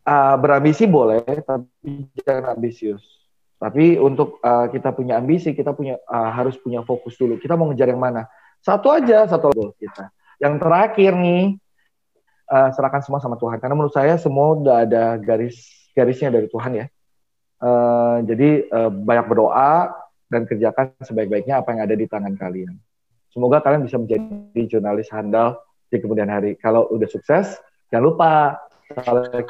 Uh, 0.00 0.38
berambisi 0.40 0.86
boleh, 0.88 1.20
tapi 1.44 2.08
jangan 2.22 2.56
ambisius. 2.56 3.02
Tapi 3.60 4.00
untuk 4.00 4.40
uh, 4.40 4.72
kita 4.72 4.96
punya 4.96 5.20
ambisi, 5.20 5.52
kita 5.52 5.76
punya 5.76 6.00
uh, 6.08 6.32
harus 6.32 6.56
punya 6.56 6.80
fokus 6.80 7.20
dulu. 7.20 7.36
Kita 7.36 7.58
mau 7.58 7.68
ngejar 7.68 7.92
yang 7.92 8.00
mana? 8.00 8.24
Satu 8.64 8.88
aja, 8.88 9.28
satu 9.28 9.52
goal 9.52 9.76
kita. 9.76 10.08
Yang 10.40 10.54
terakhir 10.64 11.12
nih, 11.12 11.60
uh, 12.48 12.72
serahkan 12.72 13.04
semua 13.04 13.20
sama 13.20 13.36
Tuhan. 13.36 13.60
Karena 13.60 13.76
menurut 13.76 13.92
saya 13.92 14.16
semua 14.16 14.56
udah 14.56 14.88
ada 14.88 15.20
garis 15.20 15.60
garisnya 15.92 16.32
dari 16.32 16.48
Tuhan 16.48 16.72
ya. 16.72 16.86
Uh, 17.60 18.24
jadi 18.24 18.64
uh, 18.72 18.88
banyak 18.88 19.26
berdoa, 19.28 19.92
dan 20.30 20.46
kerjakan 20.46 20.94
sebaik-baiknya 21.02 21.60
apa 21.60 21.74
yang 21.74 21.82
ada 21.84 21.94
di 21.98 22.06
tangan 22.06 22.38
kalian. 22.38 22.78
Semoga 23.34 23.58
kalian 23.62 23.82
bisa 23.84 23.98
menjadi 23.98 24.62
jurnalis 24.70 25.10
handal 25.10 25.58
di 25.90 25.98
kemudian 25.98 26.30
hari. 26.30 26.54
Kalau 26.58 26.86
udah 26.90 27.10
sukses, 27.10 27.58
jangan 27.90 28.04
lupa 28.06 28.32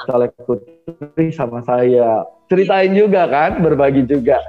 colek 0.09 0.33
putri 0.45 1.33
sama 1.33 1.61
saya. 1.64 2.25
Ceritain 2.49 2.93
juga 2.97 3.29
kan, 3.29 3.61
berbagi 3.61 4.05
juga 4.09 4.40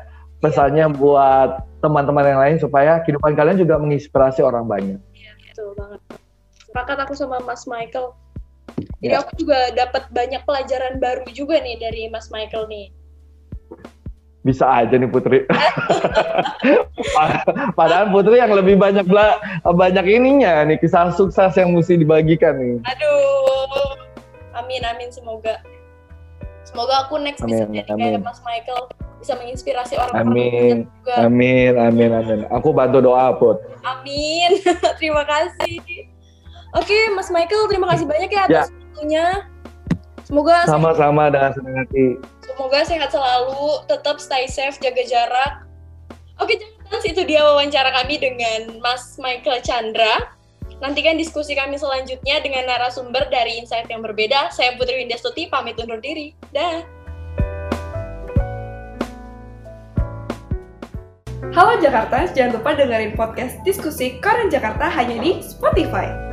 pesannya 0.41 0.89
buat 0.95 1.63
teman-teman 1.83 2.25
yang 2.25 2.41
lain 2.41 2.57
supaya 2.57 2.99
kehidupan 3.03 3.37
kalian 3.37 3.61
juga 3.61 3.77
menginspirasi 3.77 4.41
orang 4.41 4.65
banyak. 4.65 4.99
Iya, 5.13 5.31
betul 5.37 5.69
banget. 5.77 5.99
Sepakat 6.67 6.97
aku 7.07 7.13
sama 7.13 7.37
Mas 7.43 7.63
Michael. 7.67 8.15
Jadi 9.03 9.13
ya. 9.13 9.21
aku 9.21 9.31
juga 9.35 9.59
dapat 9.75 10.07
banyak 10.09 10.41
pelajaran 10.47 10.97
baru 10.97 11.27
juga 11.35 11.59
nih 11.59 11.77
dari 11.77 12.07
Mas 12.07 12.31
Michael 12.31 12.69
nih 12.71 13.00
bisa 14.41 14.65
aja 14.65 14.97
nih 14.97 15.09
Putri. 15.09 15.45
Padahal 17.77 18.09
Putri 18.09 18.41
yang 18.41 18.53
lebih 18.53 18.77
banyak 18.77 19.05
bela 19.05 19.37
banyak 19.61 20.05
ininya 20.05 20.65
nih 20.65 20.81
kisah 20.81 21.13
sukses 21.13 21.53
yang 21.53 21.77
mesti 21.77 22.01
dibagikan 22.01 22.57
nih. 22.57 22.81
Aduh, 22.89 23.93
amin 24.57 24.81
amin 24.81 25.09
semoga 25.13 25.61
semoga 26.65 27.05
aku 27.05 27.21
next 27.21 27.45
amin, 27.45 27.53
bisa 27.53 27.65
jadi 27.69 27.93
kayak 27.93 28.21
Mas 28.25 28.41
Michael 28.41 28.89
bisa 29.21 29.37
menginspirasi 29.37 29.93
orang 30.01 30.13
amin, 30.17 30.89
juga. 30.89 31.29
Amin 31.29 31.73
amin 31.77 32.09
amin. 32.09 32.39
Aku 32.49 32.73
bantu 32.73 33.05
doa 33.05 33.37
Put. 33.37 33.61
Amin. 33.85 34.57
terima 34.99 35.21
kasih. 35.21 35.77
Oke 36.73 36.97
Mas 37.13 37.29
Michael 37.29 37.69
terima 37.69 37.85
kasih 37.93 38.09
banyak 38.09 38.29
ya 38.33 38.41
atas 38.49 38.69
ya. 38.69 38.73
waktunya. 38.73 39.25
Semoga 40.31 40.63
sama-sama 40.63 41.27
dengan 41.27 41.51
senang 41.51 41.75
hati. 41.83 42.15
Semoga 42.39 42.79
sehat 42.87 43.11
selalu, 43.11 43.83
tetap 43.83 44.15
stay 44.15 44.47
safe, 44.47 44.79
jaga 44.79 45.03
jarak. 45.03 45.67
Oke, 46.39 46.55
jangan 46.87 47.03
itu 47.03 47.27
dia 47.27 47.43
wawancara 47.43 47.91
kami 47.91 48.15
dengan 48.15 48.79
Mas 48.79 49.19
Michael 49.19 49.59
Chandra. 49.59 50.31
Nantikan 50.79 51.19
diskusi 51.19 51.51
kami 51.51 51.75
selanjutnya 51.75 52.39
dengan 52.39 52.63
narasumber 52.63 53.27
dari 53.27 53.59
insight 53.59 53.91
yang 53.91 53.99
berbeda. 53.99 54.55
Saya 54.55 54.79
Putri 54.79 55.03
Windastuti, 55.03 55.51
pamit 55.51 55.75
undur 55.83 55.99
diri. 55.99 56.31
Dah. 56.55 56.79
Halo 61.51 61.75
Jakarta, 61.83 62.31
jangan 62.31 62.55
lupa 62.55 62.71
dengerin 62.79 63.19
podcast 63.19 63.59
diskusi 63.67 64.15
Koran 64.23 64.47
Jakarta 64.47 64.87
hanya 64.87 65.19
di 65.19 65.43
Spotify. 65.43 66.30